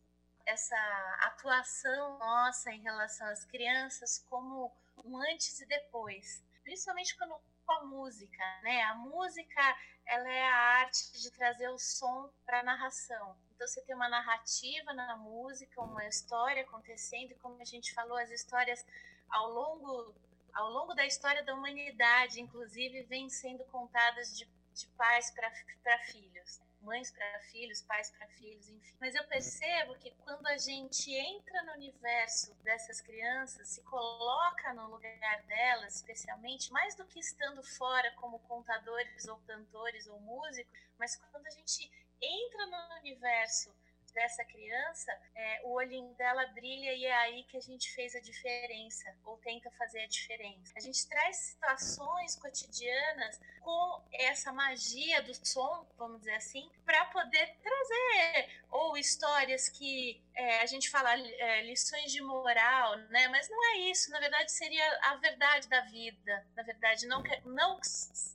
essa 0.49 0.77
atuação 1.21 2.19
nossa 2.19 2.73
em 2.73 2.81
relação 2.81 3.27
às 3.29 3.45
crianças 3.45 4.25
como 4.31 4.73
um 5.05 5.19
antes 5.19 5.61
e 5.61 5.67
depois, 5.67 6.43
principalmente 6.65 7.17
quando 7.17 7.39
com 7.67 7.73
a 7.73 7.85
música, 7.85 8.43
né? 8.63 8.83
A 8.85 8.95
música 8.95 9.77
ela 10.07 10.33
é 10.33 10.49
a 10.49 10.57
arte 10.81 11.13
de 11.21 11.31
trazer 11.31 11.69
o 11.69 11.79
som 11.79 12.33
para 12.47 12.61
a 12.61 12.63
narração. 12.63 13.37
Então 13.55 13.69
você 13.69 13.83
tem 13.83 13.95
uma 13.95 14.09
narrativa 14.09 14.95
na 14.95 15.19
música, 15.19 15.83
uma 15.83 16.07
história 16.07 16.63
acontecendo, 16.63 17.33
e 17.33 17.35
como 17.35 17.61
a 17.61 17.65
gente 17.65 17.93
falou, 17.93 18.17
as 18.17 18.31
histórias 18.31 18.85
ao 19.29 19.51
longo 19.51 20.15
ao 20.55 20.71
longo 20.71 20.95
da 20.95 21.07
história 21.07 21.45
da 21.45 21.55
humanidade, 21.55 22.41
inclusive, 22.41 23.03
vêm 23.03 23.29
sendo 23.29 23.65
contadas 23.67 24.37
de, 24.37 24.49
de 24.73 24.87
pais 24.97 25.31
para 25.31 25.99
filhos 26.11 26.68
mães 26.81 27.11
para 27.11 27.41
filhos, 27.51 27.83
pais 27.83 28.11
para 28.11 28.27
filhos, 28.29 28.69
enfim. 28.69 28.97
Mas 29.01 29.15
eu 29.15 29.25
percebo 29.25 29.95
que 29.97 30.11
quando 30.25 30.47
a 30.47 30.57
gente 30.57 31.13
entra 31.13 31.63
no 31.65 31.73
universo 31.73 32.55
dessas 32.63 33.01
crianças, 33.01 33.69
se 33.69 33.83
coloca 33.83 34.73
no 34.75 34.89
lugar 34.89 35.43
delas, 35.47 35.97
especialmente, 35.97 36.73
mais 36.73 36.95
do 36.95 37.05
que 37.07 37.21
estando 37.21 37.63
fora 37.63 38.11
como 38.13 38.39
contadores 38.41 39.27
ou 39.27 39.37
cantores 39.39 40.07
ou 40.07 40.21
músicos, 40.21 40.73
mas 40.99 41.17
quando 41.17 41.47
a 41.47 41.51
gente 41.51 41.91
entra 42.21 42.67
no 42.67 43.01
universo 43.01 43.75
dessa 44.13 44.45
criança, 44.45 45.13
é, 45.35 45.61
o 45.65 45.73
olhinho 45.73 46.15
dela 46.15 46.47
brilha 46.47 46.93
e 46.93 47.05
é 47.05 47.17
aí 47.17 47.45
que 47.45 47.57
a 47.57 47.61
gente 47.61 47.91
fez 47.95 48.15
a 48.15 48.21
diferença, 48.21 49.15
ou 49.25 49.37
tenta 49.39 49.71
fazer 49.73 50.01
a 50.01 50.07
diferença. 50.07 50.73
A 50.77 50.81
gente 50.81 51.07
traz 51.09 51.37
situações 51.37 52.37
cotidianas 52.37 53.41
com 53.61 54.03
essa 54.13 54.53
magia 54.53 55.23
do 55.23 55.35
som, 55.47 55.87
vamos 55.97 56.21
dizer 56.21 56.35
assim, 56.35 56.71
para 56.85 57.05
poder 57.07 57.55
trazer 57.63 58.49
ou 58.71 58.97
histórias 58.97 59.69
que 59.69 60.23
é, 60.35 60.61
a 60.61 60.67
gente 60.67 60.89
fala 60.89 61.19
é, 61.19 61.63
lições 61.63 62.13
de 62.13 62.21
moral, 62.23 62.97
né? 63.11 63.29
Mas 63.29 63.49
não 63.49 63.73
é 63.73 63.79
isso. 63.91 64.11
Na 64.11 64.21
verdade, 64.21 64.53
seria 64.53 64.99
a 65.03 65.17
verdade 65.17 65.69
da 65.69 65.81
vida. 65.83 66.47
Na 66.55 66.63
verdade, 66.63 67.07
não 67.07 67.23
que 67.23 67.41
não 67.45 67.81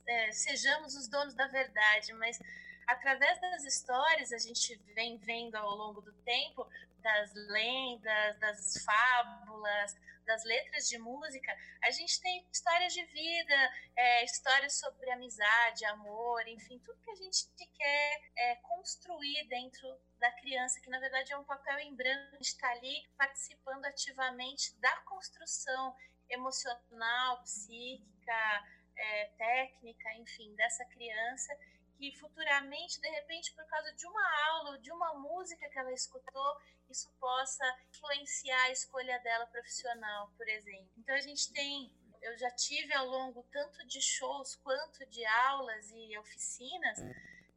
é, 0.06 0.32
sejamos 0.32 0.94
os 0.94 1.08
donos 1.08 1.34
da 1.34 1.46
verdade, 1.46 2.12
mas 2.14 2.38
através 2.86 3.40
das 3.40 3.64
histórias 3.64 4.32
a 4.32 4.38
gente 4.38 4.76
vem 4.94 5.16
vendo 5.18 5.56
ao 5.56 5.74
longo 5.74 6.00
do 6.00 6.12
tempo 6.24 6.66
das 7.00 7.34
lendas, 7.34 8.38
das 8.38 8.82
fábulas, 8.84 9.94
das 10.24 10.42
letras 10.44 10.88
de 10.88 10.98
música, 10.98 11.54
a 11.82 11.90
gente 11.90 12.20
tem 12.20 12.46
histórias 12.50 12.92
de 12.92 13.04
vida, 13.04 13.72
é, 13.94 14.24
histórias 14.24 14.74
sobre 14.74 15.10
amizade, 15.10 15.84
amor, 15.84 16.46
enfim, 16.48 16.78
tudo 16.78 17.00
que 17.02 17.10
a 17.10 17.14
gente 17.14 17.46
quer 17.76 18.20
é, 18.36 18.56
construir 18.56 19.46
dentro 19.48 19.86
da 20.18 20.30
criança, 20.32 20.80
que 20.80 20.88
na 20.88 20.98
verdade 20.98 21.32
é 21.32 21.36
um 21.36 21.44
papel 21.44 21.78
em 21.80 21.94
branco, 21.94 22.38
está 22.40 22.70
ali 22.70 23.06
participando 23.16 23.84
ativamente 23.84 24.74
da 24.80 24.96
construção 25.02 25.94
emocional, 26.30 27.42
psíquica, 27.42 28.64
é, 28.96 29.26
técnica, 29.36 30.14
enfim, 30.14 30.54
dessa 30.54 30.84
criança 30.86 31.54
que 31.96 32.12
futuramente, 32.18 33.00
de 33.00 33.08
repente, 33.08 33.52
por 33.54 33.64
causa 33.66 33.92
de 33.92 34.06
uma 34.06 34.46
aula, 34.48 34.78
de 34.78 34.90
uma 34.92 35.14
música 35.14 35.68
que 35.68 35.78
ela 35.78 35.92
escutou, 35.92 36.56
isso 36.88 37.10
possa 37.18 37.64
influenciar 37.88 38.62
a 38.64 38.70
escolha 38.70 39.18
dela 39.20 39.46
profissional, 39.46 40.30
por 40.36 40.48
exemplo. 40.48 40.88
Então 40.96 41.14
a 41.14 41.20
gente 41.20 41.52
tem, 41.52 41.92
eu 42.22 42.36
já 42.38 42.50
tive 42.50 42.92
ao 42.94 43.06
longo 43.06 43.42
tanto 43.52 43.86
de 43.86 44.00
shows 44.00 44.56
quanto 44.56 45.06
de 45.06 45.24
aulas 45.24 45.90
e 45.92 46.18
oficinas, 46.18 46.98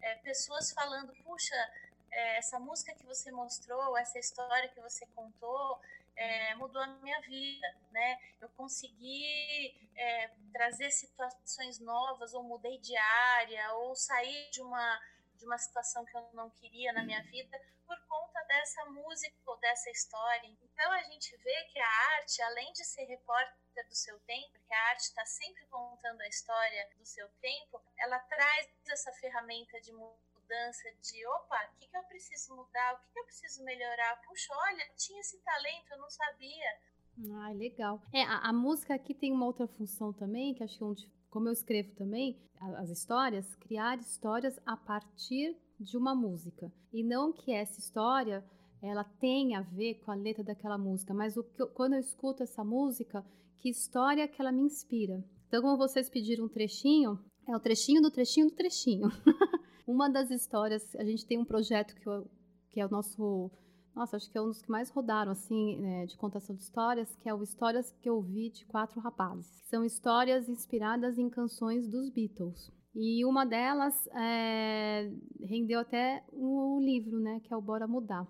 é, 0.02 0.16
pessoas 0.16 0.72
falando, 0.72 1.14
puxa, 1.24 1.56
é, 2.12 2.38
essa 2.38 2.60
música 2.60 2.94
que 2.96 3.06
você 3.06 3.32
mostrou, 3.32 3.98
essa 3.98 4.20
história 4.20 4.70
que 4.70 4.80
você 4.80 5.06
contou, 5.08 5.80
é, 6.18 6.56
mudou 6.56 6.82
a 6.82 6.88
minha 6.88 7.22
vida, 7.22 7.68
né? 7.92 8.20
Eu 8.42 8.50
consegui 8.50 9.90
é, 9.96 10.30
trazer 10.52 10.90
situações 10.92 11.80
novas, 11.80 12.34
ou 12.34 12.44
mudei 12.44 12.80
de 12.80 12.98
área, 12.98 13.74
ou 13.74 13.96
sair 13.96 14.50
de 14.52 14.62
uma 14.62 15.00
de 15.38 15.46
uma 15.46 15.58
situação 15.60 16.04
que 16.04 16.18
eu 16.18 16.28
não 16.34 16.50
queria 16.50 16.92
na 16.94 17.04
minha 17.04 17.22
vida 17.22 17.62
por 17.86 17.98
conta 18.08 18.44
dessa 18.46 18.86
música 18.86 19.36
ou 19.46 19.56
dessa 19.58 19.90
história. 19.92 20.50
Então 20.62 20.92
a 20.92 21.04
gente 21.04 21.36
vê 21.38 21.64
que 21.66 21.80
a 21.80 21.90
arte, 22.18 22.42
além 22.42 22.74
de 22.74 22.84
ser 22.84 23.06
repórter 23.06 23.88
do 23.88 23.96
seu 23.96 24.20
tempo, 24.22 24.60
que 24.68 24.74
a 24.74 24.90
arte 24.90 25.04
está 25.04 25.26
sempre 25.26 25.66
contando 25.68 26.22
a 26.22 26.28
história 26.28 26.90
do 26.98 27.06
seu 27.06 27.30
tempo, 27.40 27.82
ela 27.98 28.20
traz 28.20 28.68
essa 28.90 29.12
ferramenta 29.14 29.80
de 29.80 29.94
mudança 30.48 30.90
de 31.02 31.28
opa, 31.28 31.58
o 31.74 31.80
que, 31.80 31.88
que 31.88 31.98
eu 31.98 32.04
preciso 32.04 32.56
mudar, 32.56 32.94
o 32.94 32.98
que, 33.00 33.14
que 33.14 33.20
eu 33.20 33.26
preciso 33.26 33.64
melhorar. 33.64 34.22
Puxa, 34.26 34.54
olha, 34.72 34.86
tinha 34.96 35.20
esse 35.20 35.38
talento, 35.44 35.92
eu 35.92 35.98
não 35.98 36.10
sabia. 36.10 36.80
Ah, 37.44 37.52
legal. 37.52 38.02
É, 38.14 38.24
a, 38.24 38.50
a, 38.50 38.54
música 38.54 38.96
aqui 38.96 39.14
tem 39.14 39.34
uma 39.34 39.46
outra 39.46 39.68
função 39.68 40.14
também, 40.14 40.54
que 40.54 40.64
acho 40.64 40.78
que 40.78 40.84
é 40.84 40.88
onde, 40.88 41.12
como 41.30 41.50
eu 41.50 41.54
escrevo 41.54 41.94
também, 41.96 42.40
as 42.78 42.90
histórias, 42.90 43.56
criar 43.56 44.00
histórias 44.00 44.58
a 44.66 44.78
partir 44.78 45.58
de 45.80 45.98
uma 45.98 46.16
música. 46.16 46.72
E 46.94 47.04
não 47.04 47.34
que 47.34 47.52
essa 47.52 47.80
história 47.80 48.44
ela 48.82 49.04
tenha 49.04 49.60
a 49.60 49.64
ver 49.64 49.96
com 49.96 50.12
a 50.12 50.16
letra 50.16 50.44
daquela 50.44 50.78
música, 50.78 51.14
mas 51.14 51.36
o 51.36 51.44
que 51.44 51.62
eu, 51.62 51.68
quando 51.68 51.94
eu 51.94 52.00
escuto 52.00 52.44
essa 52.44 52.64
música, 52.64 53.26
que 53.58 53.70
história 53.70 54.28
que 54.28 54.40
ela 54.40 54.52
me 54.52 54.62
inspira. 54.62 55.24
Então, 55.48 55.62
como 55.62 55.78
vocês 55.78 56.10
pediram 56.10 56.46
um 56.46 56.50
trechinho, 56.50 57.20
é 57.48 57.56
o 57.56 57.60
trechinho 57.60 58.02
do 58.02 58.12
trechinho 58.12 58.48
do 58.48 58.56
trechinho. 58.56 59.10
Uma 59.88 60.10
das 60.10 60.30
histórias, 60.30 60.94
a 60.98 61.04
gente 61.06 61.26
tem 61.26 61.40
um 61.40 61.46
projeto 61.46 61.96
que, 61.96 62.08
eu, 62.08 62.30
que 62.70 62.82
é 62.82 62.86
o 62.86 62.92
nosso. 62.92 63.50
Nossa, 63.96 64.18
acho 64.18 64.30
que 64.30 64.38
é 64.38 64.42
um 64.42 64.50
dos 64.50 64.62
que 64.62 64.70
mais 64.70 64.90
rodaram, 64.90 65.32
assim, 65.32 65.80
né, 65.80 66.06
de 66.06 66.18
contação 66.18 66.54
de 66.54 66.62
histórias, 66.62 67.16
que 67.16 67.28
é 67.28 67.34
o 67.34 67.42
Histórias 67.42 67.92
que 67.94 68.08
eu 68.08 68.22
vi 68.22 68.50
de 68.50 68.66
Quatro 68.66 69.00
Rapazes. 69.00 69.48
São 69.64 69.84
histórias 69.84 70.48
inspiradas 70.48 71.18
em 71.18 71.30
canções 71.30 71.88
dos 71.88 72.12
Beatles. 72.12 72.70
E 72.94 73.26
uma 73.26 73.44
delas 73.44 74.08
é, 74.08 75.12
rendeu 75.42 75.80
até 75.80 76.24
um 76.32 76.80
livro, 76.80 77.20
né, 77.20 77.40
que 77.40 77.52
é 77.52 77.58
o 77.58 77.62
Bora 77.62 77.88
Mudar, 77.88 78.28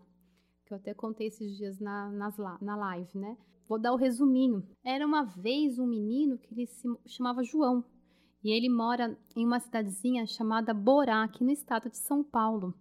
que 0.65 0.74
eu 0.74 0.78
até 0.78 0.93
contei 0.93 1.28
esses 1.28 1.58
dias 1.58 1.80
na, 1.80 2.10
nas, 2.12 2.38
na 2.62 2.78
live, 2.78 3.17
né? 3.17 3.36
Vou 3.67 3.80
dar 3.80 3.91
o 3.91 3.98
resuminho. 3.98 4.65
Era 4.86 5.06
uma 5.06 5.24
vez 5.24 5.80
um 5.80 5.88
menino 5.88 6.38
que 6.38 6.54
ele 6.54 6.67
se 6.67 6.88
chamava 7.08 7.43
João. 7.43 7.84
E 8.43 8.52
ele 8.52 8.69
mora 8.69 9.17
em 9.36 9.45
uma 9.45 9.60
cidadezinha 9.60 10.26
chamada 10.26 10.73
Borá, 10.73 11.23
aqui 11.23 11.43
no 11.43 11.52
estado 11.52 11.89
de 11.89 11.97
São 11.97 12.23
Paulo. 12.23 12.73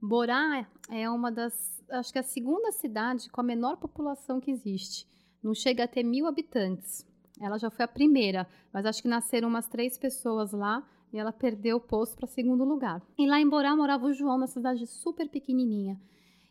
Borá 0.00 0.66
é 0.90 1.08
uma 1.08 1.30
das, 1.30 1.82
acho 1.90 2.12
que 2.12 2.18
é 2.18 2.20
a 2.20 2.24
segunda 2.24 2.72
cidade 2.72 3.30
com 3.30 3.40
a 3.40 3.44
menor 3.44 3.76
população 3.76 4.40
que 4.40 4.50
existe. 4.50 5.06
Não 5.42 5.54
chega 5.54 5.84
a 5.84 5.88
ter 5.88 6.02
mil 6.02 6.26
habitantes. 6.26 7.06
Ela 7.40 7.58
já 7.58 7.70
foi 7.70 7.84
a 7.84 7.88
primeira, 7.88 8.46
mas 8.72 8.86
acho 8.86 9.02
que 9.02 9.08
nasceram 9.08 9.48
umas 9.48 9.68
três 9.68 9.98
pessoas 9.98 10.52
lá 10.52 10.86
e 11.12 11.18
ela 11.18 11.32
perdeu 11.32 11.76
o 11.76 11.80
posto 11.80 12.16
para 12.16 12.26
segundo 12.26 12.64
lugar. 12.64 13.02
E 13.18 13.26
lá 13.26 13.40
em 13.40 13.48
Borá 13.48 13.76
morava 13.76 14.06
o 14.06 14.12
João, 14.12 14.36
uma 14.36 14.46
cidade 14.46 14.86
super 14.86 15.28
pequenininha. 15.28 16.00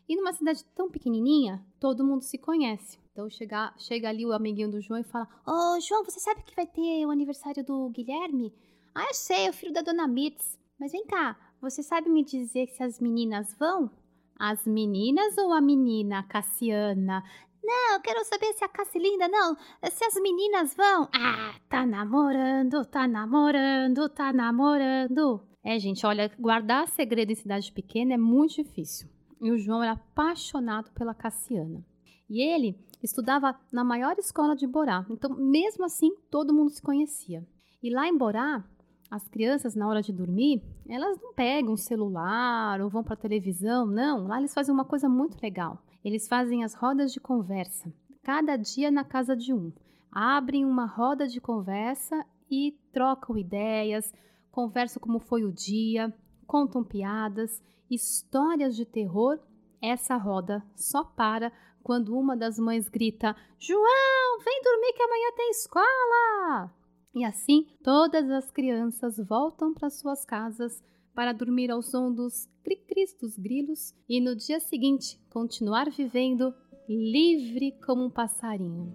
E 0.08 0.16
numa 0.16 0.32
cidade 0.32 0.64
tão 0.74 0.90
pequenininha, 0.90 1.64
todo 1.80 2.04
mundo 2.04 2.22
se 2.22 2.36
conhece. 2.38 2.98
Então 3.12 3.30
chega, 3.30 3.72
chega 3.78 4.08
ali 4.08 4.26
o 4.26 4.32
amiguinho 4.32 4.70
do 4.70 4.80
João 4.80 5.00
e 5.00 5.04
fala: 5.04 5.28
Ô 5.46 5.76
oh, 5.76 5.80
João, 5.80 6.04
você 6.04 6.20
sabe 6.20 6.42
que 6.42 6.56
vai 6.56 6.66
ter 6.66 7.06
o 7.06 7.10
aniversário 7.10 7.64
do 7.64 7.88
Guilherme? 7.90 8.52
Ah, 8.94 9.06
eu 9.08 9.14
sei, 9.14 9.46
é 9.46 9.50
o 9.50 9.52
filho 9.52 9.72
da 9.72 9.82
dona 9.82 10.06
Mirtz. 10.06 10.58
Mas 10.78 10.92
vem 10.92 11.06
cá, 11.06 11.36
você 11.60 11.82
sabe 11.82 12.10
me 12.10 12.24
dizer 12.24 12.68
se 12.68 12.82
as 12.82 13.00
meninas 13.00 13.54
vão? 13.58 13.90
As 14.38 14.66
meninas 14.66 15.38
ou 15.38 15.52
a 15.52 15.60
menina, 15.60 16.24
Cassiana? 16.24 17.22
Não, 17.62 18.00
quero 18.02 18.22
saber 18.24 18.52
se 18.52 18.62
a 18.62 18.68
Cassilinda 18.68 19.26
não, 19.26 19.56
se 19.90 20.04
as 20.04 20.14
meninas 20.20 20.74
vão. 20.74 21.08
Ah, 21.14 21.54
tá 21.68 21.86
namorando, 21.86 22.84
tá 22.84 23.08
namorando, 23.08 24.08
tá 24.10 24.32
namorando. 24.32 25.40
É, 25.64 25.78
gente, 25.78 26.04
olha, 26.04 26.30
guardar 26.38 26.86
segredo 26.88 27.32
em 27.32 27.36
cidade 27.36 27.72
pequena 27.72 28.14
é 28.14 28.18
muito 28.18 28.56
difícil. 28.56 29.08
E 29.44 29.52
o 29.52 29.58
João 29.58 29.82
era 29.82 29.92
apaixonado 29.92 30.90
pela 30.92 31.14
Cassiana. 31.14 31.84
E 32.30 32.40
ele 32.40 32.78
estudava 33.02 33.54
na 33.70 33.84
maior 33.84 34.18
escola 34.18 34.56
de 34.56 34.66
Borá. 34.66 35.04
Então, 35.10 35.36
mesmo 35.36 35.84
assim, 35.84 36.16
todo 36.30 36.54
mundo 36.54 36.70
se 36.70 36.80
conhecia. 36.80 37.46
E 37.82 37.90
lá 37.90 38.08
em 38.08 38.16
Borá, 38.16 38.64
as 39.10 39.28
crianças, 39.28 39.74
na 39.74 39.86
hora 39.86 40.00
de 40.00 40.14
dormir, 40.14 40.62
elas 40.88 41.20
não 41.20 41.34
pegam 41.34 41.74
o 41.74 41.76
celular 41.76 42.80
ou 42.80 42.88
vão 42.88 43.04
para 43.04 43.12
a 43.12 43.18
televisão, 43.18 43.84
não. 43.84 44.26
Lá 44.26 44.38
eles 44.38 44.54
fazem 44.54 44.74
uma 44.74 44.86
coisa 44.86 45.10
muito 45.10 45.36
legal. 45.42 45.78
Eles 46.02 46.26
fazem 46.26 46.64
as 46.64 46.72
rodas 46.72 47.12
de 47.12 47.20
conversa. 47.20 47.92
cada 48.22 48.56
dia 48.56 48.90
na 48.90 49.04
casa 49.04 49.36
de 49.36 49.52
um. 49.52 49.70
Abrem 50.10 50.64
uma 50.64 50.86
roda 50.86 51.28
de 51.28 51.38
conversa 51.38 52.24
e 52.50 52.74
trocam 52.90 53.36
ideias, 53.36 54.10
conversam 54.50 55.02
como 55.02 55.18
foi 55.18 55.44
o 55.44 55.52
dia, 55.52 56.10
contam 56.46 56.82
piadas, 56.82 57.62
histórias 57.90 58.76
de 58.76 58.84
terror. 58.84 59.38
Essa 59.80 60.16
roda 60.16 60.64
só 60.74 61.04
para 61.04 61.52
quando 61.82 62.16
uma 62.16 62.36
das 62.36 62.58
mães 62.58 62.88
grita: 62.88 63.36
João, 63.58 64.38
vem 64.44 64.62
dormir 64.62 64.92
que 64.94 65.02
amanhã 65.02 65.32
tem 65.36 65.50
escola! 65.50 66.72
E 67.14 67.24
assim 67.24 67.66
todas 67.82 68.28
as 68.30 68.50
crianças 68.50 69.18
voltam 69.18 69.72
para 69.72 69.90
suas 69.90 70.24
casas 70.24 70.82
para 71.14 71.32
dormir 71.32 71.70
ao 71.70 71.80
som 71.80 72.12
dos 72.12 72.48
cri-cris 72.64 73.16
dos 73.20 73.38
grilos 73.38 73.94
e 74.08 74.20
no 74.20 74.34
dia 74.34 74.58
seguinte 74.58 75.20
continuar 75.30 75.88
vivendo 75.90 76.52
livre 76.88 77.72
como 77.86 78.04
um 78.04 78.10
passarinho. 78.10 78.92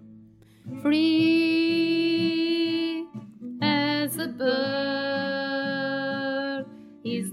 Free 0.82 2.20
as 3.62 4.18
a 4.18 4.26
bird 4.26 4.69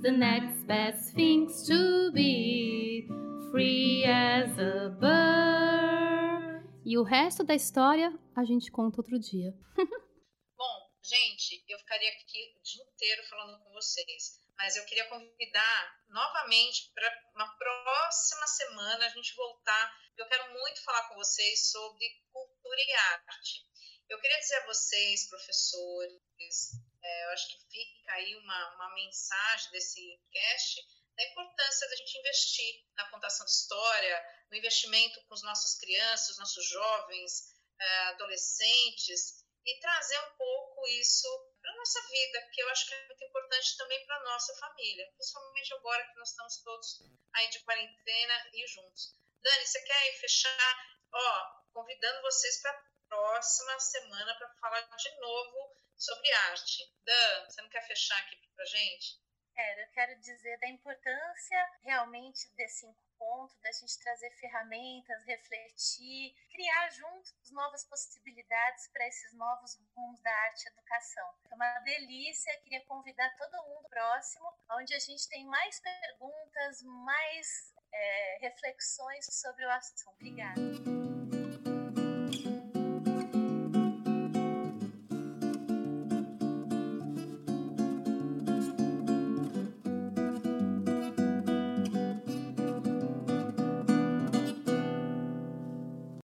the 0.08 0.12
next 0.13 0.65
best 0.65 1.13
thing 1.15 1.48
to 1.67 2.12
be. 2.13 3.10
Free 3.52 4.06
as 4.06 4.58
a 4.58 4.88
bird. 5.02 6.63
E 6.86 6.98
o 6.98 7.04
resto 7.04 7.43
da 7.43 7.54
história 7.54 8.17
a 8.34 8.46
gente 8.46 8.72
conta 8.72 9.02
outro 9.02 9.20
dia. 9.20 9.52
Bom, 10.58 10.78
gente, 11.04 11.62
eu 11.67 11.78
ficaria 11.80 12.10
aqui 12.12 12.56
o 12.56 12.63
dia 12.63 12.84
inteiro 12.84 13.22
falando 13.30 13.60
com 13.60 13.74
vocês 13.74 14.39
mas 14.58 14.76
eu 14.76 14.86
queria 14.86 15.08
convidar 15.08 16.02
novamente 16.10 16.91
para 16.96 17.08
uma 17.36 17.48
próxima 17.58 18.48
semana 18.48 19.06
a 19.06 19.10
gente 19.10 19.36
voltar. 19.36 19.96
Eu 20.17 20.28
quero 20.28 20.52
muito 20.52 20.84
falar 20.84 21.08
com 21.10 21.15
vocês 21.15 21.70
sobre 21.70 22.10
cultura 22.34 22.80
e 22.80 22.93
arte. 22.93 23.67
Eu 24.10 24.20
queria 24.20 24.39
dizer 24.39 24.56
a 24.56 24.65
vocês, 24.65 25.30
professores, 25.30 26.72
é, 27.04 27.26
eu 27.26 27.30
acho 27.32 27.48
que 27.50 27.70
fica 27.70 28.14
aí 28.14 28.36
uma, 28.36 28.76
uma 28.76 28.96
mensagem 28.96 29.72
desse 29.72 30.20
cast 30.32 30.98
da 31.18 31.24
importância 31.24 31.90
da 31.90 31.96
gente 31.96 32.20
investir 32.20 32.86
na 32.96 33.10
contação 33.10 33.46
de 33.46 33.52
história, 33.52 34.26
no 34.52 34.58
investimento 34.58 35.20
com 35.26 35.34
os 35.34 35.42
nossos 35.42 35.80
crianças, 35.80 36.30
os 36.30 36.38
nossos 36.38 36.70
jovens, 36.70 37.56
é, 37.80 38.00
adolescentes, 38.10 39.44
e 39.66 39.80
trazer 39.80 40.20
um 40.20 40.36
pouco 40.38 40.88
isso 40.88 41.28
para 41.62 41.76
nossa 41.76 42.02
vida, 42.08 42.50
que 42.54 42.62
eu 42.62 42.70
acho 42.70 42.88
que 42.88 42.94
é 42.94 43.08
muito 43.08 43.24
importante 43.26 43.78
também 43.78 44.06
para 44.06 44.24
nossa 44.24 44.56
família, 44.56 45.12
principalmente 45.14 45.74
agora 45.74 46.08
que 46.08 46.16
nós 46.16 46.30
estamos 46.30 46.58
todos 46.64 47.02
aí 47.34 47.50
de 47.50 47.60
quarentena 47.60 48.50
e 48.54 48.68
juntos. 48.68 49.14
Dani, 49.42 49.66
você 49.66 49.82
quer 49.82 50.20
fechar? 50.20 50.98
Ó, 51.12 51.46
convidando 51.74 52.22
vocês 52.22 52.62
para 52.62 52.72
a 52.72 52.84
próxima 53.10 53.80
semana 53.80 54.36
para 54.36 54.50
falar 54.56 54.82
de 54.82 55.20
novo 55.20 55.67
sobre 55.98 56.32
arte. 56.50 56.94
Dan, 57.04 57.46
você 57.46 57.62
não 57.62 57.70
quer 57.70 57.86
fechar 57.88 58.18
aqui 58.20 58.38
para 58.56 58.66
gente? 58.66 59.20
Quero, 59.54 59.82
eu 59.82 59.88
quero 59.90 60.20
dizer 60.20 60.60
da 60.60 60.68
importância 60.68 61.72
realmente 61.82 62.48
desse 62.56 62.86
ponto 63.18 63.56
da 63.62 63.72
gente 63.72 64.00
trazer 64.00 64.30
ferramentas, 64.40 65.26
refletir, 65.26 66.36
criar 66.52 66.90
juntos 66.92 67.52
novas 67.52 67.84
possibilidades 67.86 68.88
para 68.90 69.08
esses 69.08 69.34
novos 69.34 69.80
rumos 69.96 70.22
da 70.22 70.32
arte 70.32 70.66
e 70.66 70.70
educação. 70.70 71.28
É 71.50 71.56
uma 71.56 71.80
delícia, 71.80 72.56
queria 72.62 72.86
convidar 72.86 73.36
todo 73.36 73.68
mundo 73.68 73.90
próximo, 73.90 74.54
onde 74.72 74.94
a 74.94 75.00
gente 75.00 75.28
tem 75.28 75.46
mais 75.46 75.80
perguntas, 75.80 76.84
mais 76.84 77.74
é, 77.92 78.38
reflexões 78.42 79.26
sobre 79.26 79.66
o 79.66 79.72
assunto. 79.72 80.12
Obrigada. 80.12 80.97